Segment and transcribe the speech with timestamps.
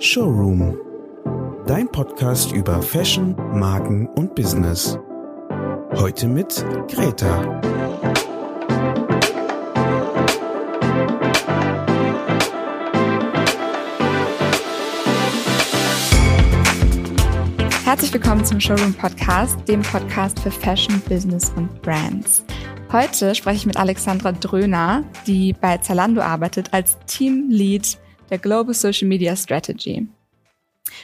[0.00, 0.76] Showroom.
[1.66, 4.98] Dein Podcast über Fashion, Marken und Business.
[5.94, 7.60] Heute mit Greta.
[17.84, 22.44] Herzlich willkommen zum Showroom Podcast, dem Podcast für Fashion, Business und Brands.
[22.90, 27.96] Heute spreche ich mit Alexandra Dröner, die bei Zalando arbeitet als Team Lead
[28.30, 30.08] der Global Social Media Strategy.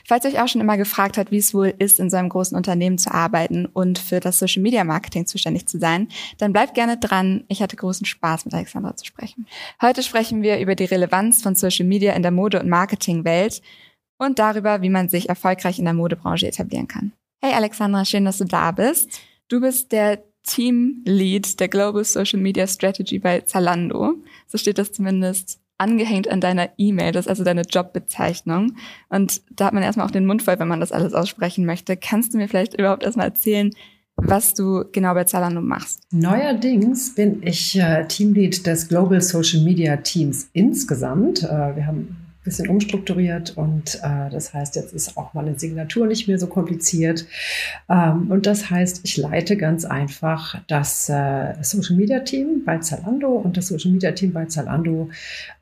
[0.07, 2.29] Falls ihr euch auch schon immer gefragt habt, wie es wohl ist, in so einem
[2.29, 6.75] großen Unternehmen zu arbeiten und für das Social Media Marketing zuständig zu sein, dann bleibt
[6.75, 7.45] gerne dran.
[7.49, 9.47] Ich hatte großen Spaß, mit Alexandra zu sprechen.
[9.81, 13.63] Heute sprechen wir über die Relevanz von Social Media in der Mode- und Marketingwelt
[14.19, 17.13] und darüber, wie man sich erfolgreich in der Modebranche etablieren kann.
[17.43, 19.21] Hey Alexandra, schön, dass du da bist.
[19.49, 24.15] Du bist der Team Lead der Global Social Media Strategy bei Zalando.
[24.47, 27.13] So steht das zumindest angehängt an deiner E-Mail.
[27.13, 28.77] Das ist also deine Jobbezeichnung.
[29.09, 31.97] Und da hat man erstmal auch den Mund voll, wenn man das alles aussprechen möchte.
[31.97, 33.71] Kannst du mir vielleicht überhaupt erstmal erzählen,
[34.17, 36.01] was du genau bei Zalando machst?
[36.11, 41.43] Neuerdings bin ich äh, Teamlead des Global Social Media Teams insgesamt.
[41.43, 46.27] Äh, wir haben bisschen umstrukturiert und äh, das heißt, jetzt ist auch meine Signatur nicht
[46.27, 47.27] mehr so kompliziert.
[47.89, 53.29] Ähm, und das heißt, ich leite ganz einfach das äh, Social Media Team bei Zalando
[53.29, 55.11] und das Social Media Team bei Zalando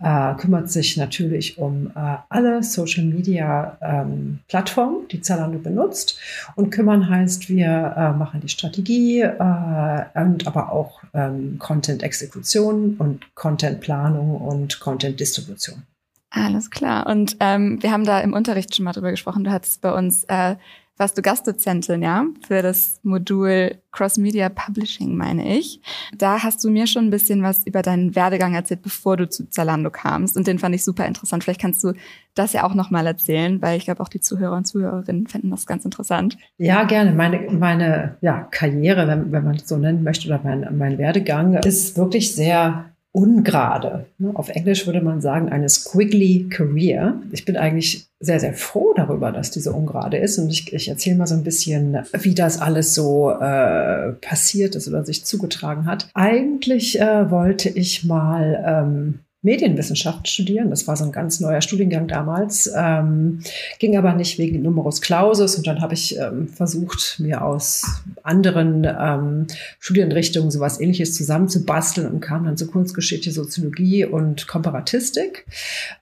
[0.01, 6.19] äh, kümmert sich natürlich um äh, alle Social Media ähm, Plattformen, die Zalando benutzt.
[6.55, 13.35] Und kümmern heißt, wir äh, machen die Strategie äh, und aber auch ähm, Content-Exekution und
[13.35, 15.83] Content-Planung und Content-Distribution.
[16.31, 17.07] Alles klar.
[17.07, 19.45] Und ähm, wir haben da im Unterricht schon mal drüber gesprochen.
[19.45, 20.57] Du hattest bei uns, äh,
[20.99, 25.81] warst du Gastdozentin, ja, für das Modul Cross-Media Publishing, meine ich.
[26.17, 29.49] Da hast du mir schon ein bisschen was über deinen Werdegang erzählt, bevor du zu
[29.49, 30.37] Zalando kamst.
[30.37, 31.45] Und den fand ich super interessant.
[31.45, 31.93] Vielleicht kannst du
[32.35, 35.67] das ja auch nochmal erzählen, weil ich glaube, auch die Zuhörer und Zuhörerinnen finden das
[35.67, 36.37] ganz interessant.
[36.59, 37.13] Ja, gerne.
[37.13, 41.55] Meine, meine ja, Karriere, wenn, wenn man es so nennen möchte, oder mein, mein Werdegang
[41.55, 44.07] ist wirklich sehr ungerade.
[44.19, 47.21] Ne, auf Englisch würde man sagen, eine squiggly career.
[47.33, 50.39] Ich bin eigentlich sehr, sehr froh darüber, dass diese ungerade ist.
[50.39, 54.87] Und ich, ich erzähle mal so ein bisschen, wie das alles so äh, passiert ist
[54.87, 56.09] oder sich zugetragen hat.
[56.15, 60.71] Eigentlich äh, wollte ich mal ähm, Medienwissenschaft studieren.
[60.71, 63.41] Das war so ein ganz neuer Studiengang damals, ähm,
[63.79, 65.55] ging aber nicht wegen Numerus Clausus.
[65.55, 69.47] Und dann habe ich ähm, versucht, mir aus anderen ähm,
[69.79, 75.47] Studienrichtungen sowas ähnliches zusammenzubasteln und kam dann zu Kunstgeschichte, Soziologie und Komparatistik.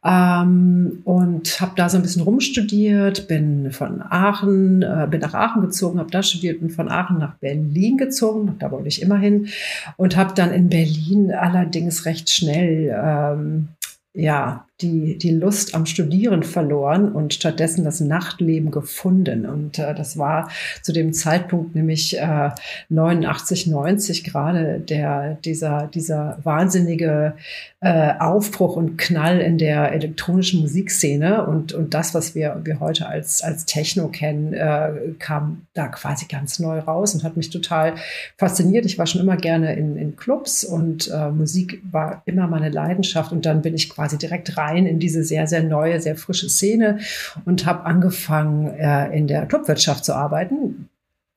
[0.02, 5.60] Ähm, und habe da so ein bisschen rumstudiert, bin von Aachen, äh, bin nach Aachen
[5.60, 8.56] gezogen, habe da studiert und von Aachen nach Berlin gezogen.
[8.60, 9.48] Da wollte ich immer hin.
[9.98, 13.68] Und habe dann in Berlin allerdings recht schnell äh, ähm,
[14.12, 19.46] ja, die, die Lust am Studieren verloren und stattdessen das Nachtleben gefunden.
[19.46, 20.50] Und äh, das war
[20.82, 22.50] zu dem Zeitpunkt nämlich äh,
[22.90, 27.34] 89, 90 gerade der, dieser, dieser wahnsinnige
[27.80, 33.06] äh, Aufbruch und Knall in der elektronischen Musikszene und, und das, was wir, wir heute
[33.06, 37.94] als, als Techno kennen, äh, kam da quasi ganz neu raus und hat mich total
[38.36, 38.84] fasziniert.
[38.84, 43.32] Ich war schon immer gerne in, in Clubs und äh, Musik war immer meine Leidenschaft
[43.32, 46.48] und dann bin ich quasi direkt rein rein in diese sehr, sehr neue, sehr frische
[46.48, 46.98] Szene
[47.44, 50.88] und habe angefangen, äh, in der Clubwirtschaft zu arbeiten.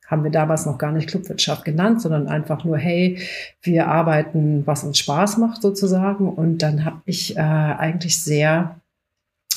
[0.08, 3.20] Haben wir damals noch gar nicht Clubwirtschaft genannt, sondern einfach nur, hey,
[3.62, 6.30] wir arbeiten, was uns Spaß macht sozusagen.
[6.30, 8.80] Und dann habe ich äh, eigentlich sehr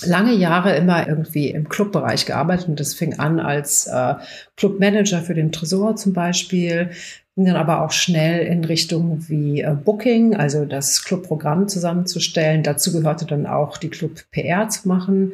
[0.05, 2.69] lange Jahre immer irgendwie im Clubbereich gearbeitet.
[2.69, 4.15] Und das fing an als äh,
[4.57, 6.91] Clubmanager für den Tresor zum Beispiel,
[7.35, 12.63] ging dann aber auch schnell in Richtung wie äh, Booking, also das Clubprogramm zusammenzustellen.
[12.63, 15.33] Dazu gehörte dann auch die Club PR zu machen.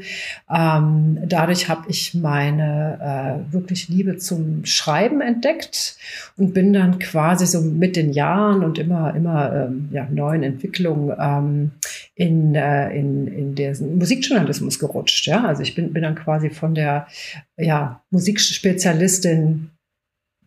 [0.48, 5.96] Ähm, dadurch habe ich meine äh, wirklich Liebe zum Schreiben entdeckt
[6.36, 11.16] und bin dann quasi so mit den Jahren und immer immer ähm, ja, neuen Entwicklungen
[11.18, 11.70] ähm,
[12.14, 15.26] in, äh, in, in den Musikjournalismus gerutscht.
[15.26, 15.44] Ja?
[15.44, 17.08] Also ich bin, bin dann quasi von der
[17.56, 19.70] ja, Musikspezialistin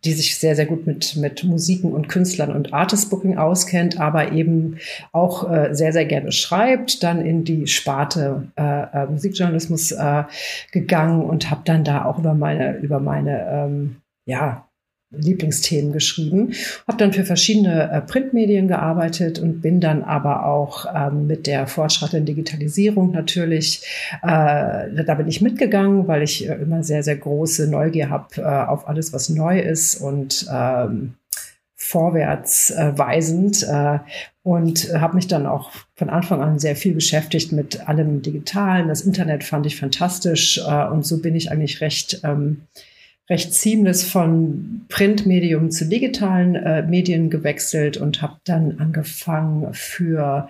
[0.04, 4.32] die sich sehr, sehr gut mit, mit Musiken und Künstlern und Artist Booking auskennt, aber
[4.32, 4.78] eben
[5.12, 10.24] auch äh, sehr, sehr gerne schreibt, dann in die Sparte äh, äh, Musikjournalismus äh,
[10.72, 13.96] gegangen und habe dann da auch über meine, über meine ähm,
[14.26, 14.66] ja,
[15.12, 16.52] Lieblingsthemen geschrieben,
[16.86, 21.66] habe dann für verschiedene äh, Printmedien gearbeitet und bin dann aber auch ähm, mit der
[21.66, 23.82] fortschreitenden Digitalisierung natürlich,
[24.22, 24.26] äh,
[25.04, 28.88] da bin ich mitgegangen, weil ich äh, immer sehr, sehr große Neugier habe äh, auf
[28.88, 31.14] alles, was neu ist und ähm,
[31.76, 33.98] vorwärtsweisend äh,
[34.44, 38.88] und habe mich dann auch von Anfang an sehr viel beschäftigt mit allem Digitalen.
[38.88, 42.62] Das Internet fand ich fantastisch äh, und so bin ich eigentlich recht ähm,
[43.30, 50.48] recht seamless von Printmedium zu digitalen äh, Medien gewechselt und habe dann angefangen für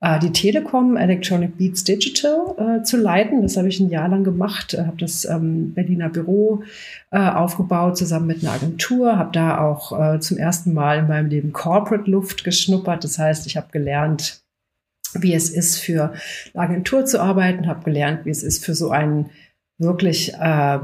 [0.00, 3.42] äh, die Telekom Electronic Beats Digital äh, zu leiten.
[3.42, 6.62] Das habe ich ein Jahr lang gemacht, äh, habe das ähm, Berliner Büro
[7.10, 11.28] äh, aufgebaut zusammen mit einer Agentur, habe da auch äh, zum ersten Mal in meinem
[11.28, 13.04] Leben Corporate Luft geschnuppert.
[13.04, 14.42] Das heißt, ich habe gelernt,
[15.14, 16.12] wie es ist, für
[16.52, 19.30] eine Agentur zu arbeiten, habe gelernt, wie es ist, für so einen
[19.78, 20.78] wirklich äh,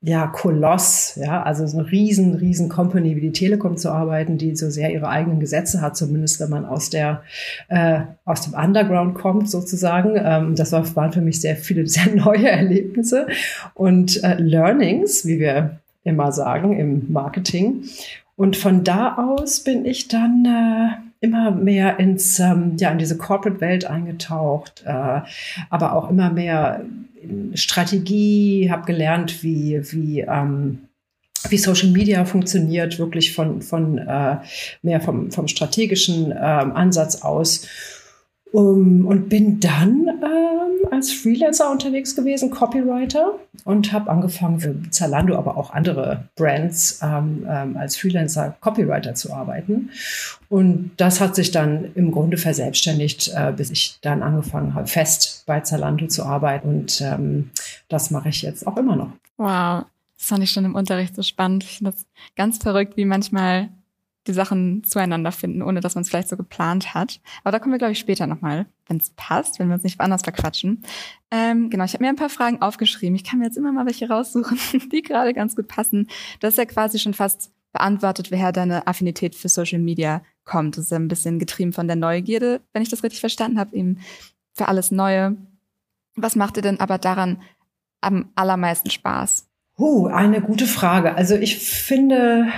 [0.00, 4.54] ja, Koloss, ja, also so eine riesen, riesen Company wie die Telekom zu arbeiten, die
[4.54, 7.22] so sehr ihre eigenen Gesetze hat, zumindest wenn man aus der,
[7.68, 10.12] äh, aus dem Underground kommt sozusagen.
[10.16, 13.26] Ähm, das war, waren für mich sehr viele, sehr neue Erlebnisse
[13.74, 17.82] und äh, Learnings, wie wir immer sagen im Marketing.
[18.36, 23.18] Und von da aus bin ich dann äh, immer mehr ins, ähm, ja, in diese
[23.18, 25.20] Corporate-Welt eingetaucht, äh,
[25.70, 26.84] aber auch immer mehr
[27.20, 30.88] in Strategie, habe gelernt, wie, wie, ähm,
[31.48, 34.36] wie Social Media funktioniert, wirklich von, von äh,
[34.82, 37.66] mehr vom, vom strategischen ähm, Ansatz aus.
[38.52, 45.36] Um, und bin dann ähm, als Freelancer unterwegs gewesen, Copywriter, und habe angefangen für Zalando,
[45.36, 49.90] aber auch andere Brands ähm, ähm, als Freelancer Copywriter zu arbeiten.
[50.48, 55.42] Und das hat sich dann im Grunde verselbstständigt, äh, bis ich dann angefangen habe, fest
[55.46, 56.68] bei Zalando zu arbeiten.
[56.68, 57.50] Und ähm,
[57.88, 59.12] das mache ich jetzt auch immer noch.
[59.36, 59.84] Wow,
[60.16, 61.64] das fand ich schon im Unterricht so spannend.
[61.64, 62.06] Ich finde das
[62.36, 63.68] ganz verrückt, wie manchmal
[64.28, 67.20] die Sachen zueinander finden, ohne dass man es vielleicht so geplant hat.
[67.42, 69.98] Aber da kommen wir, glaube ich, später nochmal, wenn es passt, wenn wir uns nicht
[69.98, 70.82] woanders verquatschen.
[71.30, 73.16] Ähm, genau, ich habe mir ein paar Fragen aufgeschrieben.
[73.16, 74.58] Ich kann mir jetzt immer mal welche raussuchen,
[74.92, 76.08] die gerade ganz gut passen.
[76.40, 80.76] Das ist ja quasi schon fast beantwortet, woher deine Affinität für Social Media kommt.
[80.76, 83.76] Das ist ja ein bisschen getrieben von der Neugierde, wenn ich das richtig verstanden habe,
[83.76, 83.98] eben
[84.54, 85.36] für alles Neue.
[86.16, 87.40] Was macht dir denn aber daran
[88.00, 89.48] am allermeisten Spaß?
[89.78, 91.14] Uh, eine gute Frage.
[91.14, 92.48] Also ich finde,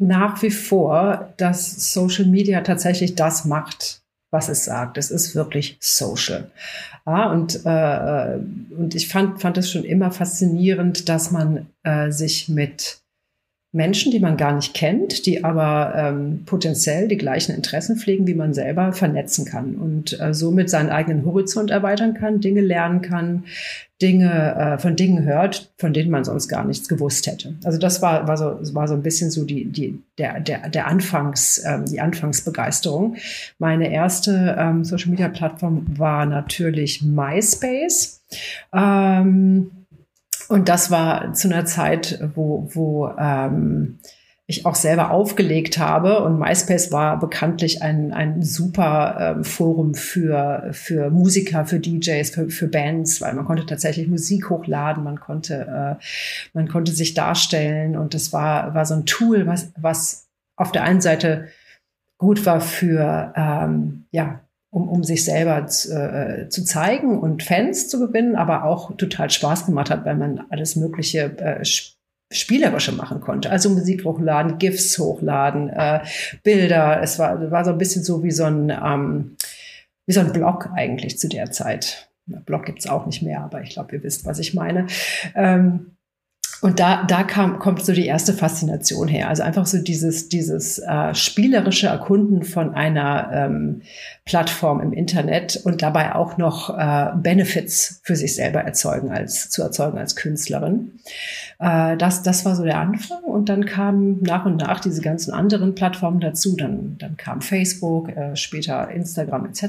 [0.00, 4.96] nach wie vor, dass Social Media tatsächlich das macht, was es sagt.
[4.96, 6.50] Es ist wirklich social.
[7.06, 8.38] Ja, und, äh,
[8.76, 13.00] und ich fand, fand es schon immer faszinierend, dass man äh, sich mit
[13.72, 18.34] Menschen, die man gar nicht kennt, die aber ähm, potenziell die gleichen Interessen pflegen wie
[18.34, 23.44] man selber, vernetzen kann und äh, somit seinen eigenen Horizont erweitern kann, Dinge lernen kann,
[24.02, 27.54] Dinge äh, von Dingen hört, von denen man sonst gar nichts gewusst hätte.
[27.62, 30.88] Also das war, war so war so ein bisschen so die die der der der
[30.88, 33.16] Anfangs ähm, die Anfangsbegeisterung.
[33.58, 38.20] Meine erste ähm, Social Media Plattform war natürlich MySpace.
[38.72, 39.70] Ähm,
[40.50, 44.00] und das war zu einer Zeit, wo, wo ähm,
[44.46, 46.24] ich auch selber aufgelegt habe.
[46.24, 52.50] Und MySpace war bekanntlich ein, ein super ähm, Forum für, für Musiker, für DJs, für,
[52.50, 56.04] für Bands, weil man konnte tatsächlich Musik hochladen, man konnte, äh,
[56.52, 57.96] man konnte sich darstellen.
[57.96, 60.26] Und das war, war so ein Tool, was, was
[60.56, 61.46] auf der einen Seite
[62.18, 67.88] gut war für ähm, ja, um, um sich selber zu, äh, zu zeigen und Fans
[67.88, 71.64] zu gewinnen, aber auch total Spaß gemacht hat, weil man alles Mögliche äh,
[72.32, 73.50] Spielerische machen konnte.
[73.50, 76.00] Also Musik hochladen, GIFs hochladen, äh,
[76.44, 77.02] Bilder.
[77.02, 79.36] Es war, war so ein bisschen so wie so ein, ähm,
[80.06, 82.08] wie so ein Blog eigentlich zu der Zeit.
[82.26, 84.86] Blog gibt's auch nicht mehr, aber ich glaube, ihr wisst, was ich meine.
[85.34, 85.96] Ähm,
[86.62, 89.28] und da, da kam, kommt so die erste Faszination her.
[89.28, 93.82] Also einfach so dieses, dieses äh, spielerische Erkunden von einer ähm,
[94.26, 99.62] Plattform im Internet und dabei auch noch äh, Benefits für sich selber erzeugen als zu
[99.62, 101.00] erzeugen als Künstlerin.
[101.58, 105.32] Äh, das, das war so der Anfang und dann kamen nach und nach diese ganzen
[105.32, 106.56] anderen Plattformen dazu.
[106.56, 109.64] Dann, dann kam Facebook, äh, später Instagram etc.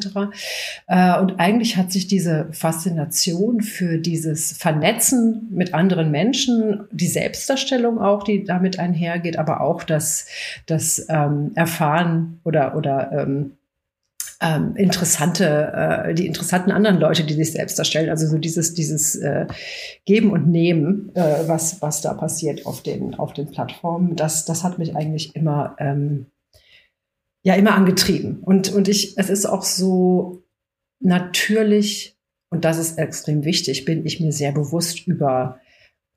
[0.88, 8.00] Äh, und eigentlich hat sich diese Faszination für dieses Vernetzen mit anderen Menschen die Selbstdarstellung
[8.00, 10.27] auch, die damit einhergeht, aber auch das,
[10.65, 13.57] das ähm, Erfahren oder, oder ähm,
[14.41, 18.09] ähm, interessante, äh, die interessanten anderen Leute, die sich selbst darstellen.
[18.09, 19.45] Also so dieses, dieses äh,
[20.05, 24.63] Geben und Nehmen, äh, was, was da passiert auf den, auf den Plattformen, das, das
[24.63, 26.25] hat mich eigentlich immer, ähm,
[27.43, 28.39] ja, immer angetrieben.
[28.41, 30.41] Und, und ich, es ist auch so
[31.00, 32.17] natürlich,
[32.50, 35.59] und das ist extrem wichtig, bin ich mir sehr bewusst über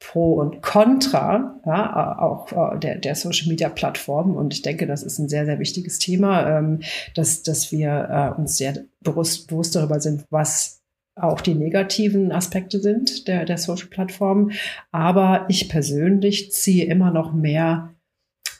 [0.07, 4.37] Pro und Contra, ja, auch äh, der, der Social Media Plattformen.
[4.37, 6.81] Und ich denke, das ist ein sehr, sehr wichtiges Thema, ähm,
[7.15, 10.83] dass, dass wir äh, uns sehr bewusst, bewusst darüber sind, was
[11.17, 14.53] auch die negativen Aspekte sind der, der Social Plattformen.
[14.93, 17.95] Aber ich persönlich ziehe immer noch mehr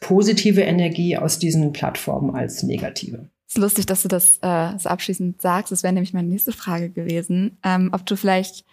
[0.01, 3.29] positive Energie aus diesen Plattformen als negative.
[3.49, 5.73] Es ist lustig, dass du das äh, so abschließend sagst.
[5.73, 7.59] Das wäre nämlich meine nächste Frage gewesen.
[7.65, 8.65] Ähm, ob du vielleicht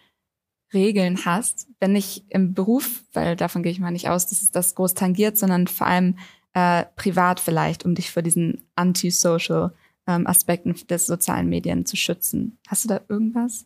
[0.74, 4.52] Regeln hast, wenn nicht im Beruf, weil davon gehe ich mal nicht aus, dass es
[4.52, 6.18] das groß tangiert, sondern vor allem
[6.54, 9.74] äh, privat vielleicht, um dich vor diesen antisocial
[10.08, 12.58] ähm, Aspekten des sozialen Medien zu schützen.
[12.68, 13.66] Hast du da irgendwas?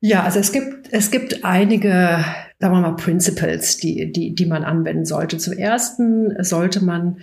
[0.00, 2.24] Ja, also es gibt, es gibt einige,
[2.64, 5.36] sagen wir mal, Principles, die, die, die man anwenden sollte.
[5.36, 7.18] Zum ersten sollte man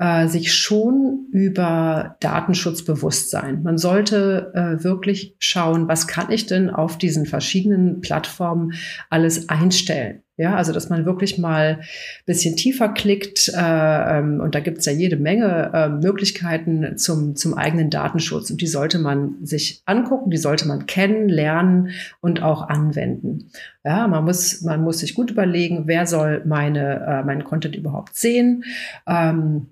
[0.00, 3.62] äh, sich schon über Datenschutz bewusst sein.
[3.62, 8.72] Man sollte äh, wirklich schauen, was kann ich denn auf diesen verschiedenen Plattformen
[9.10, 10.24] alles einstellen.
[10.40, 11.80] Ja, also dass man wirklich mal
[12.24, 17.36] bisschen tiefer klickt äh, ähm, und da gibt es ja jede Menge äh, Möglichkeiten zum,
[17.36, 21.90] zum eigenen Datenschutz und die sollte man sich angucken, die sollte man kennen, lernen
[22.22, 23.50] und auch anwenden.
[23.84, 28.16] Ja, man muss, man muss sich gut überlegen, wer soll meine, äh, meinen Content überhaupt
[28.16, 28.64] sehen.
[29.06, 29.68] Ähm,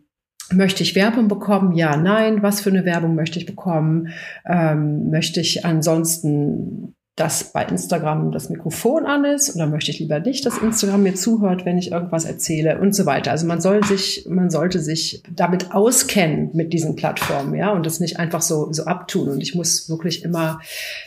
[0.51, 1.77] Möchte ich Werbung bekommen?
[1.77, 2.43] Ja, nein.
[2.43, 4.09] Was für eine Werbung möchte ich bekommen?
[4.47, 10.21] Ähm, möchte ich ansonsten dass bei Instagram das Mikrofon an ist oder möchte ich lieber
[10.21, 13.33] nicht, dass Instagram mir zuhört, wenn ich irgendwas erzähle und so weiter.
[13.33, 17.99] Also man soll sich, man sollte sich damit auskennen mit diesen Plattformen, ja, und das
[17.99, 19.29] nicht einfach so, so abtun.
[19.31, 20.61] Und ich muss wirklich immer,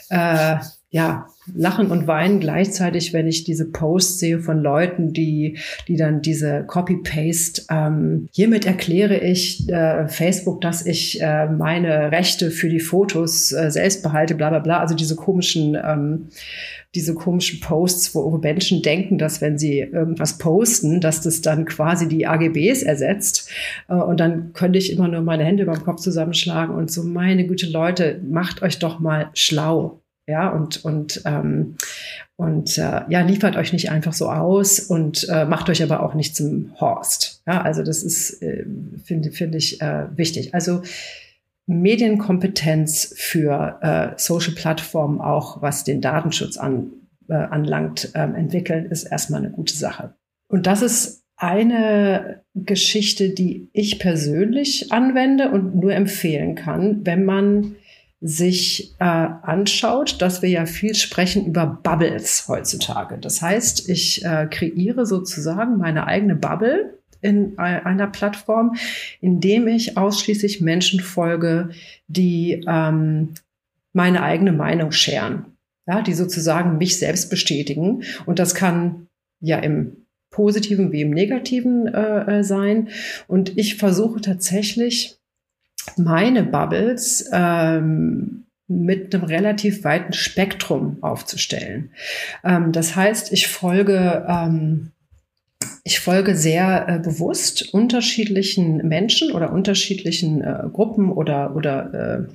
[0.09, 0.57] äh,
[0.93, 5.57] ja, lachen und weinen gleichzeitig, wenn ich diese Posts sehe von Leuten, die,
[5.87, 12.51] die dann diese Copy-Paste, ähm, hiermit erkläre ich äh, Facebook, dass ich äh, meine Rechte
[12.51, 14.79] für die Fotos äh, selbst behalte, bla bla bla.
[14.79, 16.27] Also diese komischen, ähm,
[16.93, 22.09] diese komischen Posts, wo Menschen denken, dass wenn sie irgendwas posten, dass das dann quasi
[22.09, 23.49] die AGBs ersetzt.
[23.87, 27.03] Äh, und dann könnte ich immer nur meine Hände über den Kopf zusammenschlagen und so,
[27.03, 31.75] meine gute Leute, macht euch doch mal schlau ja, und, und, ähm,
[32.35, 36.13] und äh, ja, liefert euch nicht einfach so aus und äh, macht euch aber auch
[36.13, 37.41] nicht zum Horst.
[37.47, 38.65] Ja, also das ist, äh,
[39.03, 40.53] finde find ich, äh, wichtig.
[40.53, 40.81] Also
[41.67, 46.91] Medienkompetenz für äh, Social-Plattformen, auch was den Datenschutz an,
[47.27, 50.13] äh, anlangt, äh, entwickeln, ist erstmal eine gute Sache.
[50.47, 57.75] Und das ist eine Geschichte, die ich persönlich anwende und nur empfehlen kann, wenn man
[58.21, 63.17] sich äh, anschaut, dass wir ja viel sprechen über Bubbles heutzutage.
[63.17, 68.75] Das heißt, ich äh, kreiere sozusagen meine eigene Bubble in einer Plattform,
[69.19, 71.69] indem ich ausschließlich Menschen folge,
[72.07, 73.35] die ähm,
[73.93, 75.45] meine eigene Meinung scheren,
[75.87, 78.03] ja, die sozusagen mich selbst bestätigen.
[78.25, 79.07] Und das kann
[79.39, 79.97] ja im
[80.31, 82.89] positiven wie im negativen äh, äh sein.
[83.27, 85.20] Und ich versuche tatsächlich
[85.97, 91.91] meine Bubbles ähm, mit einem relativ weiten Spektrum aufzustellen.
[92.43, 94.91] Ähm, das heißt, ich folge ähm,
[95.83, 102.33] ich folge sehr äh, bewusst unterschiedlichen Menschen oder unterschiedlichen äh, Gruppen oder, oder äh,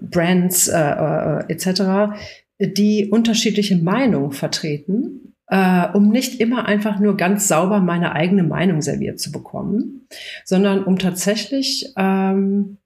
[0.00, 2.18] Brands äh, äh, etc.,
[2.58, 8.82] die unterschiedliche Meinungen vertreten äh, um nicht immer einfach nur ganz sauber meine eigene Meinung
[8.82, 10.06] serviert zu bekommen,
[10.44, 12.78] sondern um tatsächlich ähm,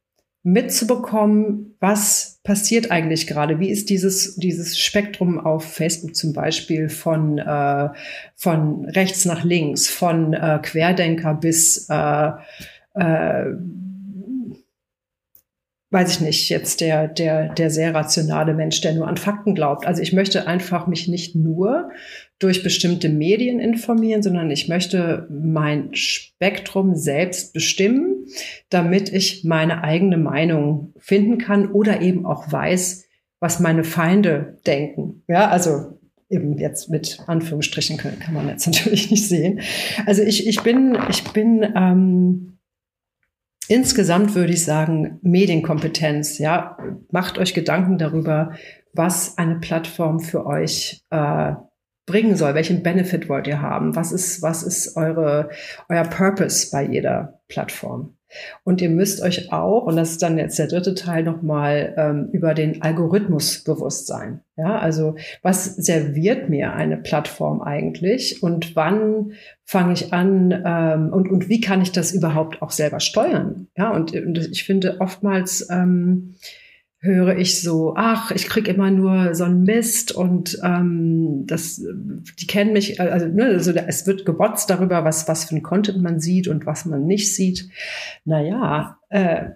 [0.43, 3.61] mitzubekommen, was passiert eigentlich gerade?
[3.61, 7.89] Wie ist dieses, dieses Spektrum auf Facebook zum Beispiel von, äh,
[8.37, 12.31] von rechts nach links, von äh, Querdenker bis äh,
[12.95, 13.45] äh,
[15.91, 19.87] weiß ich nicht, jetzt der, der, der sehr rationale Mensch, der nur an Fakten glaubt.
[19.87, 21.91] Also ich möchte einfach mich nicht nur
[22.39, 28.27] durch bestimmte Medien informieren, sondern ich möchte mein Spektrum selbst bestimmen,
[28.71, 33.07] damit ich meine eigene Meinung finden kann oder eben auch weiß,
[33.41, 35.23] was meine Feinde denken.
[35.27, 39.61] Ja, also eben jetzt mit Anführungsstrichen kann, man jetzt natürlich nicht sehen.
[40.07, 42.50] Also ich, ich bin, ich bin ähm,
[43.71, 46.77] Insgesamt würde ich sagen, Medienkompetenz, ja,
[47.13, 48.57] macht euch Gedanken darüber,
[48.95, 51.53] was eine Plattform für euch äh,
[52.05, 55.51] bringen soll, welchen Benefit wollt ihr haben, was ist, was ist eure,
[55.89, 58.17] euer Purpose bei jeder Plattform.
[58.65, 62.29] Und ihr müsst euch auch, und das ist dann jetzt der dritte Teil, nochmal ähm,
[62.33, 64.41] über den Algorithmus bewusst sein.
[64.57, 69.33] Ja, also was serviert mir eine Plattform eigentlich und wann
[69.65, 73.69] fange ich an ähm, und, und wie kann ich das überhaupt auch selber steuern?
[73.77, 76.35] Ja, und, und ich finde oftmals ähm,
[77.01, 81.83] höre ich so, ach, ich krieg immer nur so einen Mist und ähm, das,
[82.39, 86.03] die kennen mich, also, ne, also es wird gewotzt darüber, was, was für ein Content
[86.03, 87.71] man sieht und was man nicht sieht.
[88.27, 89.51] Naja, äh,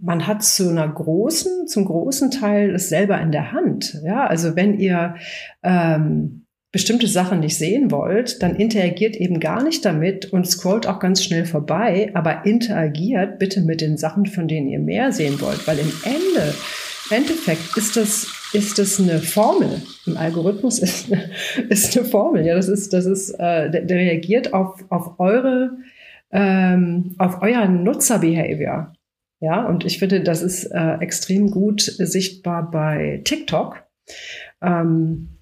[0.00, 4.00] man hat zu einer großen, zum großen Teil es selber in der Hand.
[4.04, 5.16] Ja, also wenn ihr
[5.62, 10.98] ähm, bestimmte Sachen nicht sehen wollt, dann interagiert eben gar nicht damit und scrollt auch
[10.98, 15.66] ganz schnell vorbei, aber interagiert bitte mit den Sachen, von denen ihr mehr sehen wollt,
[15.66, 16.54] weil im Ende,
[17.08, 19.80] im Endeffekt ist das, ist das eine Formel.
[20.06, 21.08] Im Algorithmus ist,
[21.70, 22.44] ist eine Formel.
[22.44, 25.78] Ja, das ist, das ist, äh, der, der reagiert auf, auf eure,
[26.30, 28.92] ähm, auf euer Nutzerbehavior.
[29.40, 33.84] Ja, und ich finde, das ist äh, extrem gut sichtbar bei TikTok.
[34.60, 35.37] Ähm,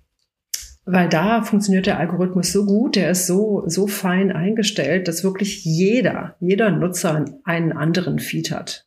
[0.87, 5.65] weil da funktioniert der Algorithmus so gut, der ist so, so fein eingestellt, dass wirklich
[5.65, 8.87] jeder, jeder Nutzer einen anderen Feed hat.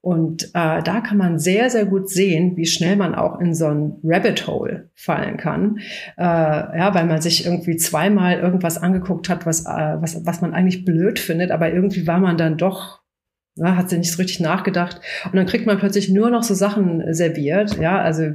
[0.00, 3.66] Und äh, da kann man sehr, sehr gut sehen, wie schnell man auch in so
[3.68, 5.78] ein Rabbit Hole fallen kann.
[6.18, 10.52] Äh, ja, weil man sich irgendwie zweimal irgendwas angeguckt hat, was, äh, was, was man
[10.52, 13.01] eigentlich blöd findet, aber irgendwie war man dann doch
[13.56, 15.00] ja, hat sie nicht so richtig nachgedacht.
[15.26, 17.78] Und dann kriegt man plötzlich nur noch so Sachen serviert.
[17.78, 18.30] Ja, also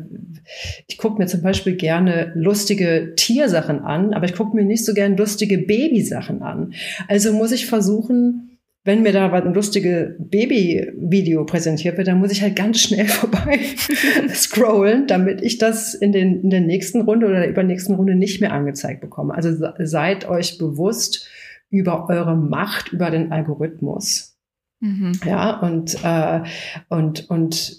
[0.87, 4.93] ich gucke mir zum Beispiel gerne lustige Tiersachen an, aber ich gucke mir nicht so
[4.93, 6.73] gern lustige Babysachen an.
[7.07, 12.41] Also muss ich versuchen, wenn mir da ein lustige Baby-Video präsentiert wird, dann muss ich
[12.41, 13.59] halt ganz schnell vorbei
[14.33, 18.39] scrollen, damit ich das in, den, in der nächsten Runde oder der übernächsten Runde nicht
[18.39, 19.33] mehr angezeigt bekomme.
[19.33, 21.27] Also seid euch bewusst
[21.69, 24.36] über eure Macht, über den Algorithmus.
[24.79, 25.19] Mhm.
[25.25, 26.43] Ja, und, äh,
[26.89, 27.77] und, und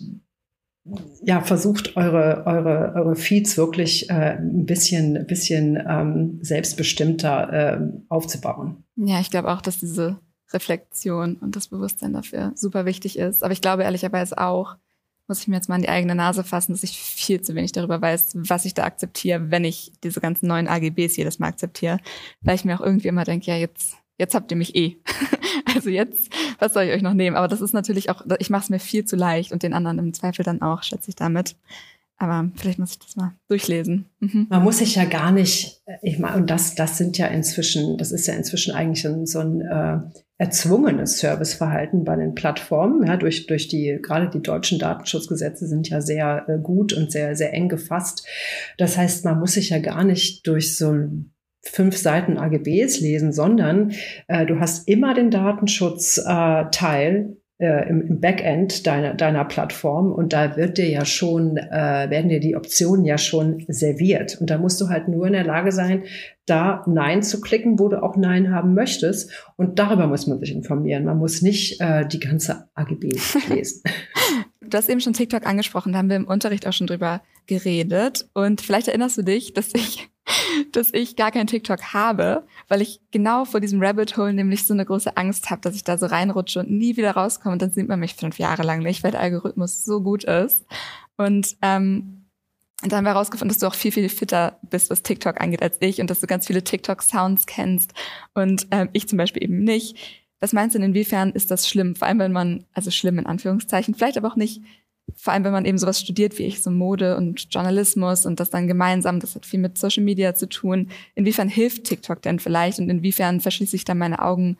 [1.23, 8.85] ja, versucht eure, eure, eure Feeds wirklich äh, ein bisschen, bisschen ähm, selbstbestimmter äh, aufzubauen.
[8.97, 10.19] Ja, ich glaube auch, dass diese
[10.53, 13.45] Reflexion und das Bewusstsein dafür super wichtig ist.
[13.45, 14.77] Aber ich glaube ehrlicherweise auch,
[15.27, 17.73] muss ich mir jetzt mal in die eigene Nase fassen, dass ich viel zu wenig
[17.73, 21.99] darüber weiß, was ich da akzeptiere, wenn ich diese ganzen neuen AGBs jedes Mal akzeptiere.
[22.41, 24.97] Weil ich mir auch irgendwie immer denke, ja, jetzt, jetzt habt ihr mich eh.
[25.75, 27.37] Also jetzt, was soll ich euch noch nehmen?
[27.37, 29.99] Aber das ist natürlich auch, ich mache es mir viel zu leicht und den anderen
[29.99, 31.57] im Zweifel dann auch, schätze ich damit.
[32.21, 34.07] Aber vielleicht muss ich das mal durchlesen.
[34.19, 34.49] Mhm.
[34.51, 38.11] Man muss sich ja gar nicht, ich meine, und das, das sind ja inzwischen, das
[38.11, 40.01] ist ja inzwischen eigentlich so ein äh,
[40.37, 43.07] erzwungenes Serviceverhalten bei den Plattformen.
[43.07, 47.37] Ja, durch, durch die, gerade die deutschen Datenschutzgesetze sind ja sehr äh, gut und sehr,
[47.37, 48.27] sehr eng gefasst.
[48.79, 50.97] Das heißt, man muss sich ja gar nicht durch so
[51.69, 53.93] fünf Seiten AGBs lesen, sondern
[54.27, 60.33] äh, du hast immer den Datenschutzteil äh, äh, im, im, Backend deiner, deiner Plattform und
[60.33, 64.41] da wird dir ja schon, äh, werden dir die Optionen ja schon serviert.
[64.41, 66.05] Und da musst du halt nur in der Lage sein,
[66.47, 69.33] da Nein zu klicken, wo du auch Nein haben möchtest.
[69.57, 71.05] Und darüber muss man sich informieren.
[71.05, 73.11] Man muss nicht äh, die ganze AGB
[73.49, 73.83] lesen.
[74.61, 78.29] Du hast eben schon TikTok angesprochen, da haben wir im Unterricht auch schon drüber geredet.
[78.35, 80.09] Und vielleicht erinnerst du dich, dass ich
[80.73, 84.75] dass ich gar kein TikTok habe, weil ich genau vor diesem Rabbit Hole nämlich so
[84.75, 87.55] eine große Angst habe, dass ich da so reinrutsche und nie wieder rauskomme.
[87.55, 90.67] Und dann sieht man mich fünf Jahre lang nicht, weil der Algorithmus so gut ist.
[91.17, 92.19] Und ähm,
[92.83, 95.63] und dann haben wir herausgefunden, dass du auch viel, viel fitter bist, was TikTok angeht,
[95.63, 97.93] als ich und dass du ganz viele TikTok-Sounds kennst
[98.35, 99.97] und ähm, ich zum Beispiel eben nicht.
[100.39, 101.97] Was meinst du, inwiefern ist das schlimm?
[101.97, 104.63] Vor allem, wenn man, also schlimm in Anführungszeichen, vielleicht aber auch nicht
[105.17, 108.51] vor allem wenn man eben sowas studiert wie ich, so Mode und Journalismus und das
[108.51, 110.89] dann gemeinsam, das hat viel mit Social Media zu tun.
[111.15, 114.59] Inwiefern hilft TikTok denn vielleicht und inwiefern verschließe ich dann meine Augen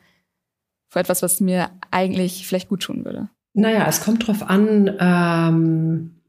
[0.89, 3.29] vor etwas, was mir eigentlich vielleicht gut tun würde?
[3.53, 6.21] Naja, es kommt drauf an, ähm,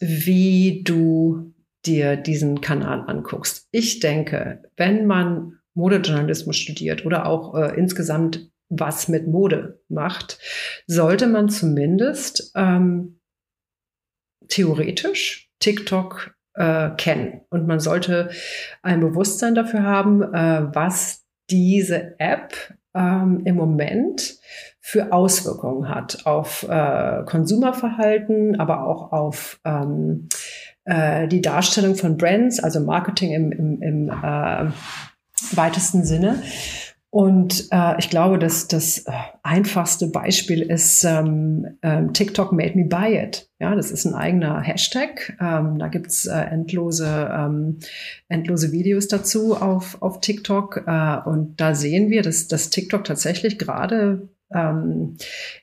[0.00, 1.52] wie du
[1.84, 3.68] dir diesen Kanal anguckst.
[3.70, 10.38] Ich denke, wenn man Modejournalismus studiert oder auch äh, insgesamt was mit Mode macht,
[10.86, 13.20] sollte man zumindest ähm,
[14.48, 17.42] theoretisch TikTok äh, kennen.
[17.50, 18.30] Und man sollte
[18.82, 22.54] ein Bewusstsein dafür haben, äh, was diese App
[22.94, 24.36] ähm, im Moment
[24.80, 30.28] für Auswirkungen hat auf äh, Konsumerverhalten, aber auch auf ähm,
[30.84, 34.70] äh, die Darstellung von Brands, also Marketing im, im, im äh,
[35.56, 36.42] weitesten Sinne.
[37.14, 39.12] Und äh, ich glaube, dass das äh,
[39.44, 43.48] einfachste Beispiel ist ähm, ähm, TikTok made me buy it.
[43.60, 45.36] Ja, das ist ein eigener Hashtag.
[45.40, 47.78] Ähm, da gibt's äh, endlose, ähm,
[48.28, 50.82] endlose Videos dazu auf, auf TikTok.
[50.88, 55.16] Äh, und da sehen wir, dass, dass TikTok tatsächlich gerade ähm,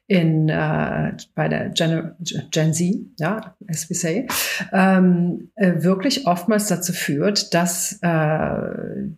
[0.08, 2.14] in äh, bei der Gen,
[2.52, 4.26] Gen Z, ja, as we say,
[4.72, 9.12] ähm, äh, wirklich oftmals dazu führt, dass äh,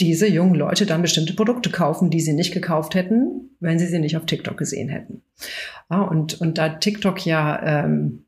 [0.00, 3.98] diese jungen Leute dann bestimmte Produkte kaufen, die sie nicht gekauft hätten, wenn sie sie
[3.98, 5.22] nicht auf TikTok gesehen hätten.
[5.90, 8.26] Ja, und, und da TikTok ja, ähm,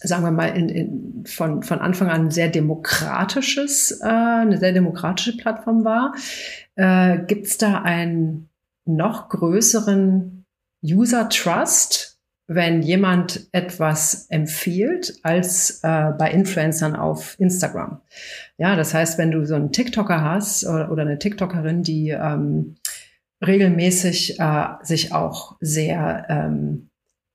[0.00, 5.36] sagen wir mal, in, in, von, von Anfang an sehr demokratisches, äh, eine sehr demokratische
[5.36, 6.14] Plattform war,
[6.74, 8.48] äh, gibt es da einen
[8.84, 10.44] noch größeren
[10.82, 12.13] User Trust
[12.46, 18.00] wenn jemand etwas empfiehlt als äh, bei Influencern auf Instagram.
[18.58, 22.76] Ja, das heißt, wenn du so einen TikToker hast oder, oder eine TikTokerin, die ähm,
[23.44, 26.90] regelmäßig äh, sich auch sehr ähm,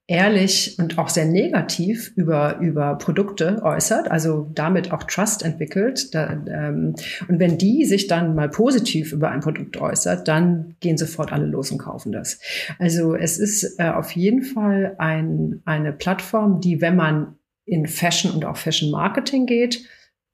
[0.09, 6.15] ehrlich und auch sehr negativ über, über Produkte äußert, also damit auch Trust entwickelt.
[6.15, 6.95] Da, ähm,
[7.27, 11.45] und wenn die sich dann mal positiv über ein Produkt äußert, dann gehen sofort alle
[11.45, 12.39] los und kaufen das.
[12.79, 18.31] Also es ist äh, auf jeden Fall ein, eine Plattform, die, wenn man in Fashion
[18.31, 19.85] und auch Fashion Marketing geht,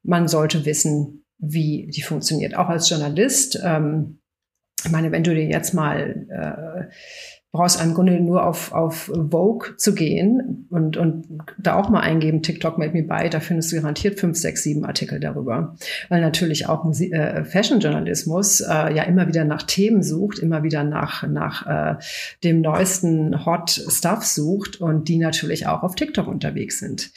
[0.04, 2.56] man sollte wissen, wie die funktioniert.
[2.56, 3.60] Auch als Journalist.
[3.62, 4.20] Ähm,
[4.86, 6.94] ich meine, wenn du dir jetzt mal äh,
[7.56, 11.26] brauchst im Grunde nur auf, auf Vogue zu gehen und, und
[11.58, 14.86] da auch mal eingeben, TikTok made me buy, da findest du garantiert fünf, sechs, sieben
[14.86, 15.76] Artikel darüber.
[16.10, 20.84] Weil natürlich auch Musik, äh, Fashion-Journalismus äh, ja immer wieder nach Themen sucht, immer wieder
[20.84, 21.96] nach, nach äh,
[22.44, 27.12] dem neuesten Hot Stuff sucht und die natürlich auch auf TikTok unterwegs sind.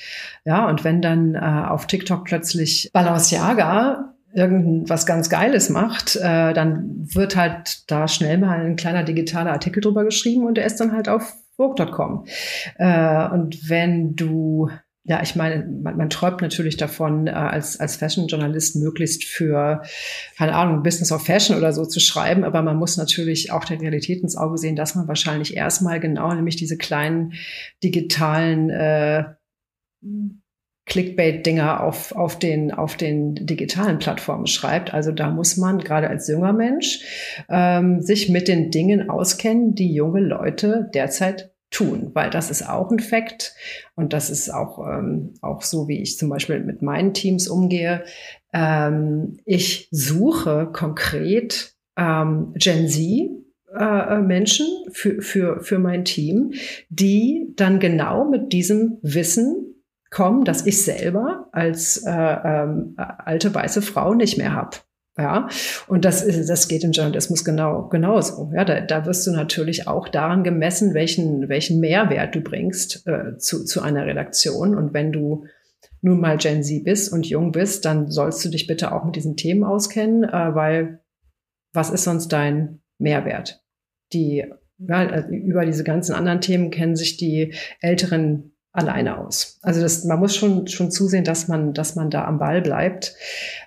[0.45, 7.07] Ja, und wenn dann äh, auf TikTok plötzlich Balenciaga irgendwas ganz Geiles macht, äh, dann
[7.15, 10.93] wird halt da schnell mal ein kleiner digitaler Artikel drüber geschrieben und der ist dann
[10.93, 12.27] halt auf Vogue.com.
[12.77, 14.69] Äh, und wenn du
[15.09, 19.83] ja, ich meine, man, man träumt natürlich davon, äh, als, als Fashion-Journalist möglichst für,
[20.37, 23.81] keine Ahnung, Business of Fashion oder so zu schreiben, aber man muss natürlich auch der
[23.81, 27.33] Realität ins Auge sehen, dass man wahrscheinlich erstmal genau nämlich diese kleinen
[27.83, 29.25] digitalen äh,
[30.89, 34.93] Clickbait-Dinger auf, auf, den, auf den digitalen Plattformen schreibt.
[34.93, 37.01] Also da muss man gerade als junger Mensch
[37.49, 42.91] ähm, sich mit den Dingen auskennen, die junge Leute derzeit tun, weil das ist auch
[42.91, 43.55] ein Fakt
[43.95, 48.05] und das ist auch, ähm, auch so, wie ich zum Beispiel mit meinen Teams umgehe.
[48.55, 53.03] Ähm, ich suche konkret ähm, Gen Z,
[53.77, 56.53] äh, äh, Menschen für, für, für mein Team,
[56.89, 59.68] die dann genau mit diesem Wissen
[60.11, 64.79] kommen, dass ich selber als äh, ähm, alte weiße Frau nicht mehr habe.
[65.19, 65.49] Ja,
[65.89, 68.53] und das, ist, das geht im Journalismus genau genauso.
[68.55, 73.37] Ja, da, da wirst du natürlich auch daran gemessen, welchen, welchen Mehrwert du bringst äh,
[73.37, 74.77] zu, zu einer Redaktion.
[74.77, 75.45] Und wenn du
[76.03, 79.17] nun mal Gen Z bist und jung bist, dann sollst du dich bitte auch mit
[79.17, 81.01] diesen Themen auskennen, äh, weil
[81.73, 83.61] was ist sonst dein Mehrwert?
[84.13, 84.45] Die
[84.79, 89.59] ja, also über diese ganzen anderen Themen kennen sich die älteren alleine aus.
[89.63, 93.15] Also das, man muss schon, schon zusehen, dass man, dass man da am Ball bleibt.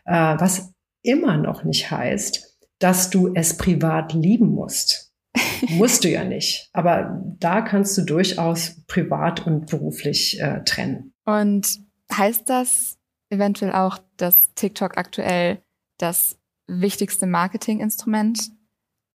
[0.06, 5.12] Äh, was immer noch nicht heißt, dass du es privat lieben musst.
[5.70, 6.70] musst du ja nicht.
[6.74, 11.14] Aber da kannst du durchaus privat und beruflich äh, trennen.
[11.26, 11.80] Und
[12.12, 12.98] heißt das
[13.30, 15.62] eventuell auch, dass TikTok aktuell
[15.98, 18.52] das wichtigste Marketinginstrument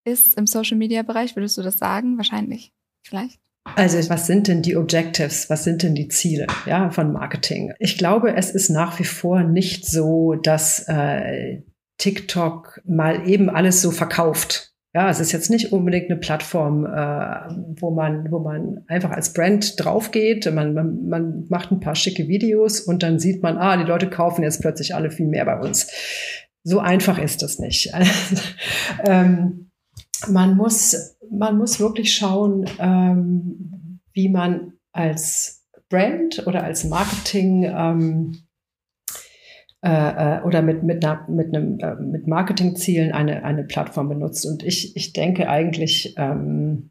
[0.05, 1.35] ist im Social-Media-Bereich?
[1.35, 2.17] Würdest du das sagen?
[2.17, 2.73] Wahrscheinlich.
[3.03, 3.41] Vielleicht?
[3.77, 5.49] Also was sind denn die Objectives?
[5.51, 7.73] Was sind denn die Ziele ja, von Marketing?
[7.79, 11.63] Ich glaube, es ist nach wie vor nicht so, dass äh,
[11.99, 14.75] TikTok mal eben alles so verkauft.
[14.95, 19.33] Ja, es ist jetzt nicht unbedingt eine Plattform, äh, wo man, wo man einfach als
[19.33, 20.53] Brand draufgeht.
[20.53, 24.09] Man, man, man macht ein paar schicke Videos und dann sieht man, ah, die Leute
[24.09, 25.91] kaufen jetzt plötzlich alle viel mehr bei uns.
[26.63, 27.93] So einfach ist das nicht.
[29.05, 29.71] ähm,
[30.29, 38.45] man muss, man muss wirklich schauen, ähm, wie man als Brand oder als Marketing ähm,
[39.85, 44.47] äh, äh, oder mit, mit, mit, äh, mit Marketingzielen eine, eine Plattform benutzt.
[44.47, 46.91] Und ich, ich denke eigentlich, ähm,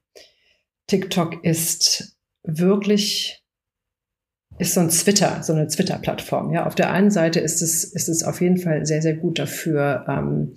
[0.88, 3.44] TikTok ist wirklich
[4.60, 6.54] ist so ein Twitter, so eine Twitter-Plattform.
[6.54, 9.40] Ja, auf der einen Seite ist es, ist es auf jeden Fall sehr, sehr gut
[9.40, 10.56] dafür, ähm,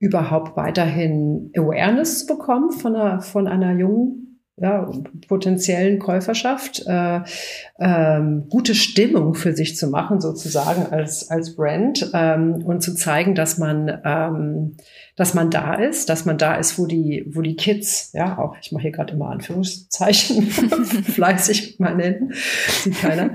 [0.00, 4.27] überhaupt weiterhin Awareness bekommen von einer, von einer jungen
[4.60, 4.90] ja,
[5.28, 7.20] potenziellen Käuferschaft, äh,
[7.78, 13.34] ähm, gute Stimmung für sich zu machen, sozusagen als, als Brand ähm, und zu zeigen,
[13.34, 14.76] dass man, ähm,
[15.16, 18.56] dass man da ist, dass man da ist, wo die, wo die Kids, ja, auch
[18.60, 22.32] ich mache hier gerade immer Anführungszeichen, fleißig mal nennen,
[22.82, 23.34] sieht keiner,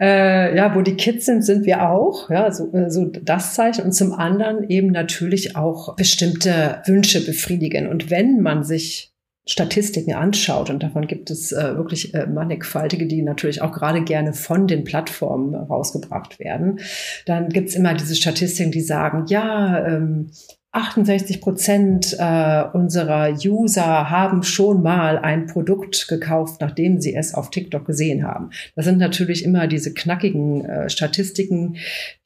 [0.00, 3.84] äh, ja, wo die Kids sind, sind wir auch, ja, so, äh, so das Zeichen.
[3.84, 7.86] Und zum anderen eben natürlich auch bestimmte Wünsche befriedigen.
[7.86, 9.13] Und wenn man sich
[9.46, 14.32] Statistiken anschaut, und davon gibt es äh, wirklich äh, mannigfaltige, die natürlich auch gerade gerne
[14.32, 16.80] von den Plattformen rausgebracht werden,
[17.26, 20.30] dann gibt es immer diese Statistiken, die sagen, ja, ähm,
[20.74, 27.50] 68 Prozent äh, unserer User haben schon mal ein Produkt gekauft, nachdem sie es auf
[27.50, 28.50] TikTok gesehen haben.
[28.74, 31.76] Das sind natürlich immer diese knackigen äh, Statistiken,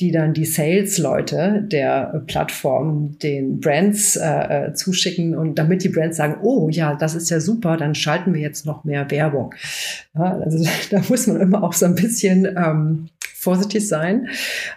[0.00, 6.16] die dann die Sales-Leute der Plattform den Brands äh, äh, zuschicken und damit die Brands
[6.16, 9.54] sagen, oh ja, das ist ja super, dann schalten wir jetzt noch mehr Werbung.
[10.14, 13.08] Ja, also da muss man immer auch so ein bisschen ähm,
[13.38, 14.28] vorsichtig sein,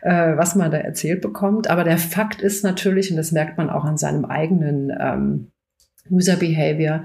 [0.02, 1.70] äh, was man da erzählt bekommt.
[1.70, 5.52] Aber der Fakt ist natürlich, und das merkt man auch an seinem eigenen ähm,
[6.10, 7.04] User Behavior,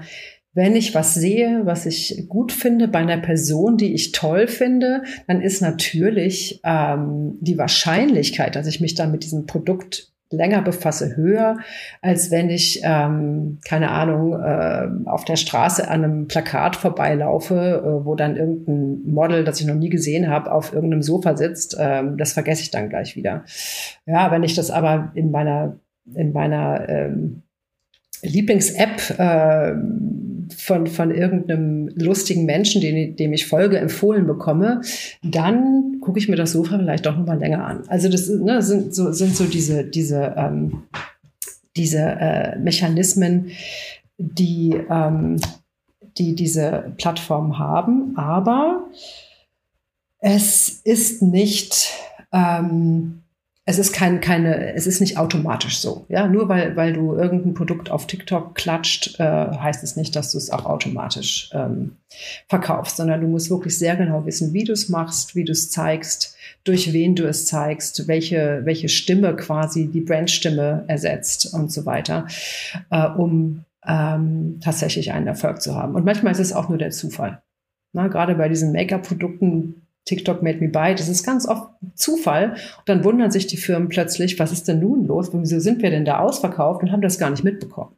[0.53, 5.03] wenn ich was sehe, was ich gut finde bei einer Person, die ich toll finde,
[5.27, 11.15] dann ist natürlich ähm, die Wahrscheinlichkeit, dass ich mich dann mit diesem Produkt länger befasse,
[11.15, 11.57] höher,
[12.01, 18.05] als wenn ich, ähm, keine Ahnung, äh, auf der Straße an einem Plakat vorbeilaufe, äh,
[18.05, 21.77] wo dann irgendein Model, das ich noch nie gesehen habe, auf irgendeinem Sofa sitzt.
[21.79, 23.43] Ähm, das vergesse ich dann gleich wieder.
[24.05, 25.79] Ja, wenn ich das aber in meiner,
[26.13, 27.43] in meiner ähm,
[28.21, 29.73] Lieblings-App äh,
[30.57, 34.81] von, von irgendeinem lustigen Menschen, dem, dem ich folge, empfohlen bekomme,
[35.23, 37.83] dann gucke ich mir das Sofa vielleicht doch nochmal länger an.
[37.87, 40.83] Also das ne, sind, so, sind so diese, diese, ähm,
[41.75, 43.51] diese äh, Mechanismen,
[44.17, 45.39] die, ähm,
[46.17, 48.17] die diese Plattformen haben.
[48.17, 48.87] Aber
[50.19, 51.91] es ist nicht
[52.33, 53.21] ähm,
[53.69, 56.05] es ist kein, keine, es ist nicht automatisch so.
[56.07, 60.31] Ja, nur weil, weil du irgendein Produkt auf TikTok klatscht, äh, heißt es nicht, dass
[60.31, 61.97] du es auch automatisch ähm,
[62.47, 65.69] verkaufst, sondern du musst wirklich sehr genau wissen, wie du es machst, wie du es
[65.69, 71.85] zeigst, durch wen du es zeigst, welche, welche Stimme quasi die Brandstimme ersetzt und so
[71.85, 72.25] weiter,
[72.89, 75.95] äh, um ähm, tatsächlich einen Erfolg zu haben.
[75.95, 77.41] Und manchmal ist es auch nur der Zufall.
[77.91, 80.95] Na, gerade bei diesen Make-up-Produkten TikTok made me buy.
[80.95, 82.51] Das ist ganz oft Zufall.
[82.51, 85.29] Und dann wundern sich die Firmen plötzlich, was ist denn nun los?
[85.33, 87.95] Wieso sind wir denn da ausverkauft und haben das gar nicht mitbekommen?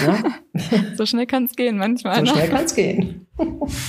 [0.00, 0.22] Ja?
[0.96, 2.16] so schnell kann es gehen manchmal.
[2.16, 2.28] So ne?
[2.28, 3.26] schnell kann es gehen.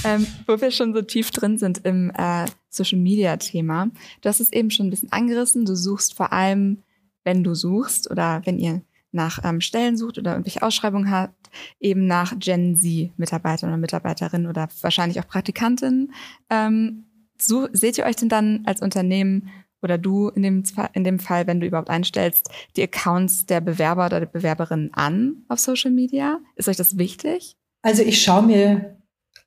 [0.05, 3.89] ähm, wo wir schon so tief drin sind im äh, Social Media Thema.
[4.21, 5.65] Du hast es eben schon ein bisschen angerissen.
[5.65, 6.83] Du suchst vor allem,
[7.23, 12.05] wenn du suchst oder wenn ihr nach ähm, Stellen sucht oder irgendwelche Ausschreibungen habt, eben
[12.05, 16.13] nach Gen Z Mitarbeitern oder Mitarbeiterinnen oder wahrscheinlich auch Praktikantinnen.
[16.49, 17.06] Ähm,
[17.41, 19.49] so, seht ihr euch denn dann als Unternehmen
[19.81, 24.07] oder du in dem, in dem Fall, wenn du überhaupt einstellst, die Accounts der Bewerber
[24.07, 26.39] oder der Bewerberin an auf Social Media?
[26.55, 27.55] Ist euch das wichtig?
[27.83, 28.97] Also ich schaue mir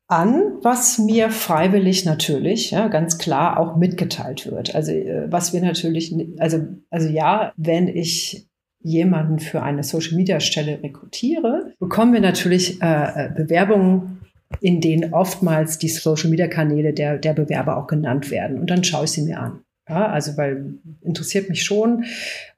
[0.06, 4.74] an, was mir freiwillig natürlich, ja, ganz klar auch mitgeteilt wird.
[4.74, 8.48] Also äh, was wir natürlich, also, also ja, wenn ich
[8.82, 14.19] jemanden für eine Social Media Stelle rekrutiere, bekommen wir natürlich äh, äh Bewerbungen
[14.60, 18.58] in denen oftmals die Social-Media-Kanäle der, der Bewerber auch genannt werden.
[18.58, 19.60] Und dann schaue ich sie mir an.
[19.88, 22.04] Ja, also weil interessiert mich schon,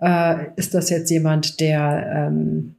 [0.00, 2.76] äh, ist das jetzt jemand, der ähm,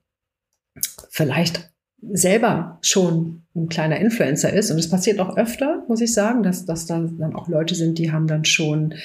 [1.10, 1.72] vielleicht
[2.12, 4.72] selber schon ein kleiner Influencer ist.
[4.72, 7.98] Und es passiert auch öfter, muss ich sagen, dass, dass da dann auch Leute sind,
[7.98, 8.96] die haben dann schon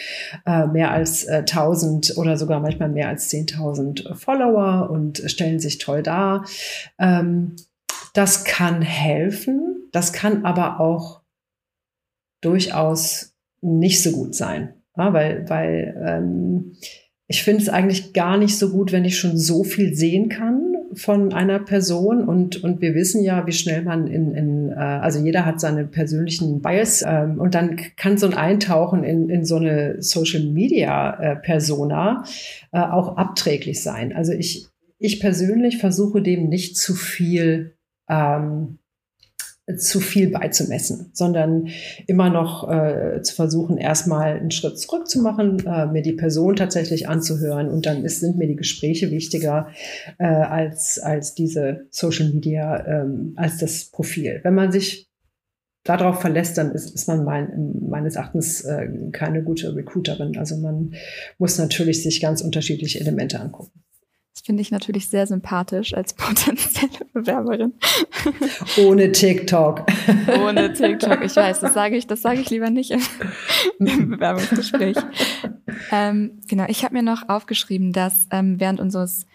[0.47, 5.79] äh, mehr als äh, 1000 oder sogar manchmal mehr als 10.000 Follower und stellen sich
[5.79, 6.45] toll dar.
[6.99, 7.57] Ähm,
[8.15, 11.23] das kann helfen, das kann aber auch
[12.41, 16.77] durchaus nicht so gut sein, ja, weil, weil ähm,
[17.27, 20.75] ich finde es eigentlich gar nicht so gut, wenn ich schon so viel sehen kann
[20.95, 25.23] von einer Person und, und wir wissen ja, wie schnell man in, in äh, also
[25.23, 29.57] jeder hat seine persönlichen Bias ähm, und dann kann so ein Eintauchen in, in so
[29.57, 32.25] eine Social Media äh, Persona
[32.73, 34.15] äh, auch abträglich sein.
[34.15, 34.67] Also ich,
[34.99, 37.75] ich persönlich versuche dem nicht zu viel
[38.09, 38.79] ähm,
[39.77, 41.69] zu viel beizumessen, sondern
[42.07, 46.57] immer noch äh, zu versuchen, erstmal einen Schritt zurück zu machen, äh, mir die Person
[46.57, 49.69] tatsächlich anzuhören und dann ist, sind mir die Gespräche wichtiger
[50.19, 54.41] äh, als, als diese Social Media, ähm, als das Profil.
[54.43, 55.09] Wenn man sich
[55.85, 60.37] darauf verlässt, dann ist, ist man mein, meines Erachtens äh, keine gute Recruiterin.
[60.39, 60.95] Also man
[61.39, 63.83] muss natürlich sich ganz unterschiedliche Elemente angucken.
[64.39, 67.73] Das finde ich natürlich sehr sympathisch als potenzielle Bewerberin.
[68.77, 69.85] Ohne TikTok.
[70.41, 71.25] Ohne TikTok.
[71.25, 73.01] Ich weiß, das sage ich, das sage ich lieber nicht im,
[73.81, 74.97] im Bewerbungsgespräch.
[75.91, 79.27] Ähm, genau, ich habe mir noch aufgeschrieben, dass ähm, während unseres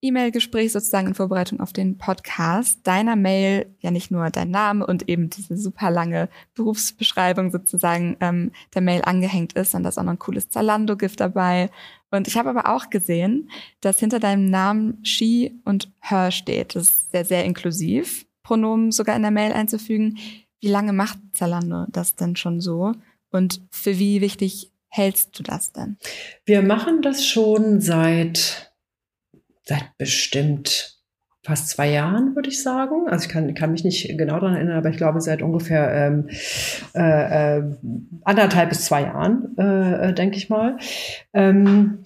[0.00, 5.08] E-Mail-Gesprächs sozusagen in Vorbereitung auf den Podcast deiner Mail ja nicht nur dein Name und
[5.08, 10.04] eben diese super lange Berufsbeschreibung sozusagen ähm, der Mail angehängt ist, sondern da ist auch
[10.04, 11.70] noch ein cooles Zalando-Gift dabei
[12.10, 16.74] und ich habe aber auch gesehen, dass hinter deinem Namen she und her steht.
[16.74, 20.18] Das ist sehr, sehr inklusiv, Pronomen sogar in der Mail einzufügen.
[20.60, 22.92] Wie lange macht Zalando das denn schon so?
[23.30, 25.98] Und für wie wichtig hältst du das denn?
[26.44, 28.72] Wir machen das schon seit
[29.66, 30.95] seit bestimmt
[31.46, 33.08] fast zwei Jahren, würde ich sagen.
[33.08, 36.28] Also ich kann, kann mich nicht genau daran erinnern, aber ich glaube seit ungefähr ähm,
[36.94, 37.62] äh, äh,
[38.24, 40.76] anderthalb bis zwei Jahren, äh, denke ich mal.
[41.32, 41.98] Ähm,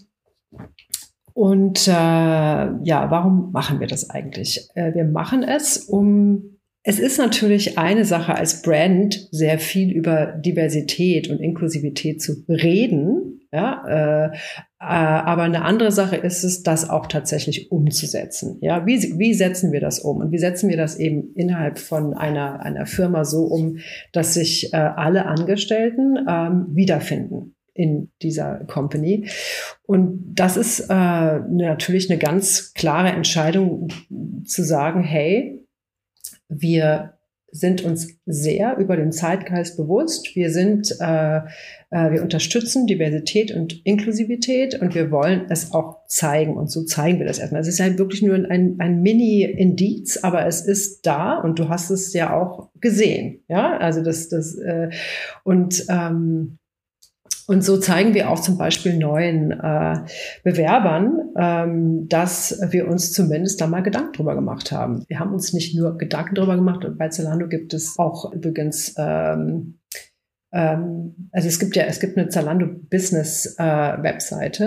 [1.32, 4.68] und äh, ja, warum machen wir das eigentlich?
[4.74, 10.26] Äh, wir machen es, um es ist natürlich eine Sache als Brand, sehr viel über
[10.26, 13.39] Diversität und Inklusivität zu reden.
[13.52, 14.36] Ja, äh, äh,
[14.78, 18.58] aber eine andere Sache ist es, das auch tatsächlich umzusetzen.
[18.60, 20.18] Ja, wie, wie setzen wir das um?
[20.18, 23.78] Und wie setzen wir das eben innerhalb von einer, einer Firma so um,
[24.12, 27.54] dass sich äh, alle Angestellten ähm, wiederfinden?
[27.72, 29.30] in dieser Company.
[29.86, 33.88] Und das ist äh, natürlich eine ganz klare Entscheidung
[34.44, 35.64] zu sagen, hey,
[36.48, 37.19] wir
[37.52, 40.36] sind uns sehr über den Zeitgeist bewusst.
[40.36, 41.38] Wir sind, äh,
[41.90, 46.56] äh, wir unterstützen Diversität und Inklusivität und wir wollen es auch zeigen.
[46.56, 47.60] Und so zeigen wir das erstmal.
[47.60, 51.90] Es ist halt wirklich nur ein, ein Mini-Indiz, aber es ist da und du hast
[51.90, 53.42] es ja auch gesehen.
[53.48, 54.90] Ja, also das, das äh,
[55.42, 56.59] und ähm,
[57.50, 60.04] und so zeigen wir auch zum Beispiel neuen äh,
[60.44, 65.02] Bewerbern, ähm, dass wir uns zumindest da mal Gedanken drüber gemacht haben.
[65.08, 68.94] Wir haben uns nicht nur Gedanken drüber gemacht, und bei Zalando gibt es auch übrigens
[68.96, 69.79] ähm,
[70.52, 74.64] also es gibt ja, es gibt eine Zalando Business äh, Webseite,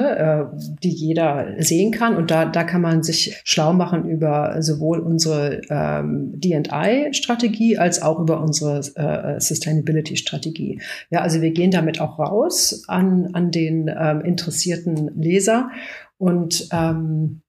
[0.53, 4.99] äh, die jeder sehen kann und da, da kann man sich schlau machen über sowohl
[4.99, 10.81] unsere ähm, D&I Strategie als auch über unsere äh, Sustainability Strategie.
[11.09, 15.69] Ja, also wir gehen damit auch raus an, an den ähm, interessierten Leser
[16.17, 17.41] und ähm,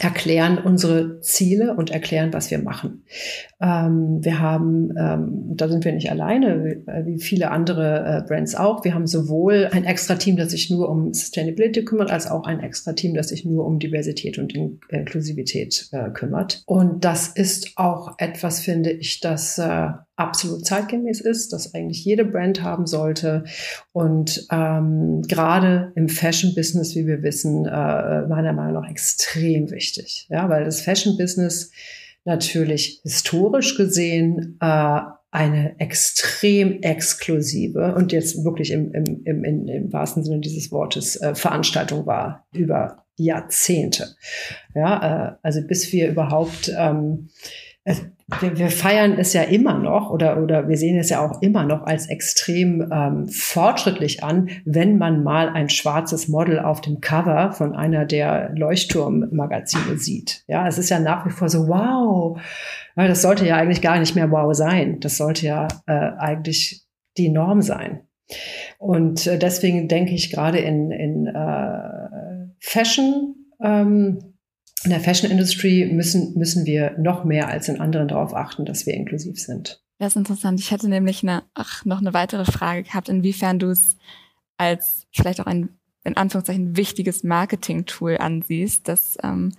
[0.00, 3.04] erklären unsere Ziele und erklären, was wir machen.
[3.60, 8.26] Ähm, wir haben, ähm, da sind wir nicht alleine, wie, äh, wie viele andere äh,
[8.26, 8.84] Brands auch.
[8.84, 12.60] Wir haben sowohl ein extra Team, das sich nur um Sustainability kümmert, als auch ein
[12.60, 16.64] extra Team, das sich nur um Diversität und In Inklusivität äh, kümmert.
[16.66, 22.24] Und das ist auch etwas, finde ich, das äh, absolut zeitgemäß ist, das eigentlich jede
[22.24, 23.44] Brand haben sollte.
[23.92, 30.26] Und ähm, gerade im Fashion-Business, wie wir wissen, äh, meiner Meinung nach extrem wichtig.
[30.30, 31.70] Ja, weil das Fashion-Business
[32.24, 35.00] natürlich historisch gesehen äh,
[35.30, 41.16] eine extrem exklusive und jetzt wirklich im, im, im, im, im wahrsten Sinne dieses Wortes
[41.16, 44.16] äh, Veranstaltung war über Jahrzehnte.
[44.74, 47.28] Ja, äh, also bis wir überhaupt ähm,
[48.40, 51.64] wir, wir feiern es ja immer noch oder, oder wir sehen es ja auch immer
[51.64, 57.52] noch als extrem ähm, fortschrittlich an, wenn man mal ein schwarzes Model auf dem Cover
[57.52, 60.42] von einer der Leuchtturmmagazine sieht.
[60.48, 62.40] Ja, es ist ja nach wie vor so, wow,
[62.96, 64.98] weil das sollte ja eigentlich gar nicht mehr wow sein.
[64.98, 66.84] Das sollte ja äh, eigentlich
[67.16, 68.00] die Norm sein.
[68.78, 74.35] Und äh, deswegen denke ich gerade in, in äh, Fashion, ähm,
[74.84, 78.86] in der Fashion Industry müssen, müssen wir noch mehr als in anderen darauf achten, dass
[78.86, 79.82] wir inklusiv sind.
[79.98, 80.60] Das ist interessant.
[80.60, 83.96] Ich hätte nämlich eine, ach, noch eine weitere Frage gehabt, inwiefern du es
[84.58, 85.70] als vielleicht auch ein,
[86.04, 89.52] in Anführungszeichen, wichtiges Marketing-Tool ansiehst, dass ähm,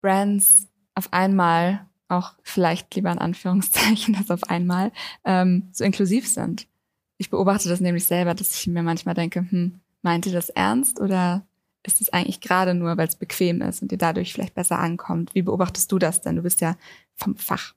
[0.00, 4.92] Brands auf einmal, auch vielleicht lieber in Anführungszeichen, dass auf einmal
[5.24, 6.68] ähm, so inklusiv sind.
[7.16, 11.00] Ich beobachte das nämlich selber, dass ich mir manchmal denke, hm, meint ihr das ernst
[11.00, 11.46] oder
[11.86, 15.34] ist es eigentlich gerade nur, weil es bequem ist und dir dadurch vielleicht besser ankommt?
[15.34, 16.36] Wie beobachtest du das denn?
[16.36, 16.76] Du bist ja
[17.14, 17.74] vom Fach.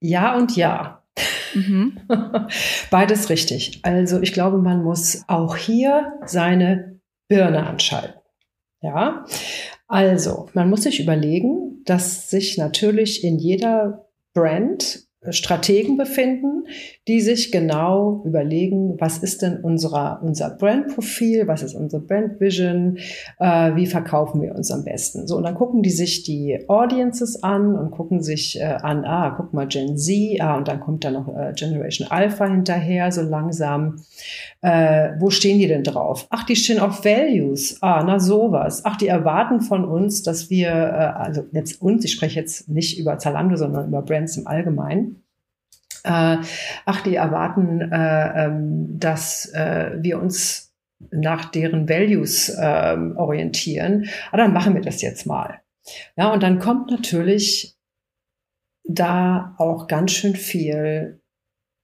[0.00, 1.02] Ja und ja.
[1.54, 2.00] Mhm.
[2.90, 3.80] Beides richtig.
[3.82, 8.20] Also ich glaube, man muss auch hier seine Birne anschalten.
[8.80, 9.24] Ja,
[9.88, 16.68] also man muss sich überlegen, dass sich natürlich in jeder Brand Strategen befinden,
[17.08, 22.98] die sich genau überlegen, was ist denn unser, unser Brandprofil, was ist unsere Brandvision,
[23.40, 25.26] äh, wie verkaufen wir uns am besten.
[25.26, 29.34] So, und dann gucken die sich die Audiences an und gucken sich äh, an, ah,
[29.36, 33.22] guck mal, Gen Z, ah, und dann kommt da noch äh, Generation Alpha hinterher, so
[33.22, 33.96] langsam.
[34.60, 36.26] Äh, wo stehen die denn drauf?
[36.30, 37.78] Ach, die stehen auf Values.
[37.80, 38.82] Ah, na sowas.
[38.84, 42.98] Ach, die erwarten von uns, dass wir, äh, also jetzt uns, ich spreche jetzt nicht
[43.00, 45.07] über Zalando, sondern über Brands im Allgemeinen,
[46.04, 46.36] äh,
[46.84, 50.72] ach, die erwarten, äh, ähm, dass äh, wir uns
[51.10, 54.08] nach deren Values äh, orientieren.
[54.30, 55.60] Aber ah, dann machen wir das jetzt mal.
[56.16, 57.76] Ja, und dann kommt natürlich
[58.84, 61.20] da auch ganz schön viel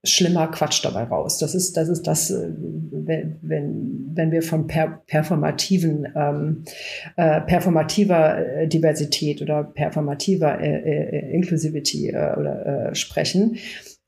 [0.05, 1.39] schlimmer Quatsch dabei raus.
[1.39, 6.65] Das ist, das ist das, äh, wenn, wenn, wenn wir von per, performativen, ähm,
[7.17, 13.57] äh, performativer äh, Diversität oder performativer äh, äh, Inclusivity äh, oder sprechen,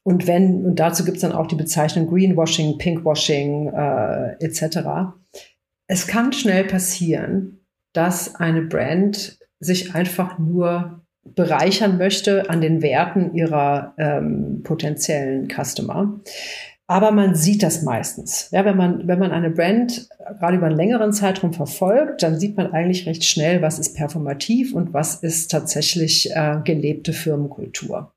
[0.07, 4.79] und wenn, und dazu gibt es dann auch die Bezeichnung Greenwashing, Pinkwashing äh, etc.
[5.89, 13.35] Es kann schnell passieren, dass eine Brand sich einfach nur bereichern möchte an den Werten
[13.35, 16.21] ihrer ähm, potenziellen Customer.
[16.89, 18.49] Aber man sieht das meistens.
[18.53, 20.09] Ja, wenn man, wenn man eine Brand
[20.39, 24.73] gerade über einen längeren Zeitraum verfolgt, dann sieht man eigentlich recht schnell, was ist performativ
[24.73, 28.13] und was ist tatsächlich äh, gelebte Firmenkultur.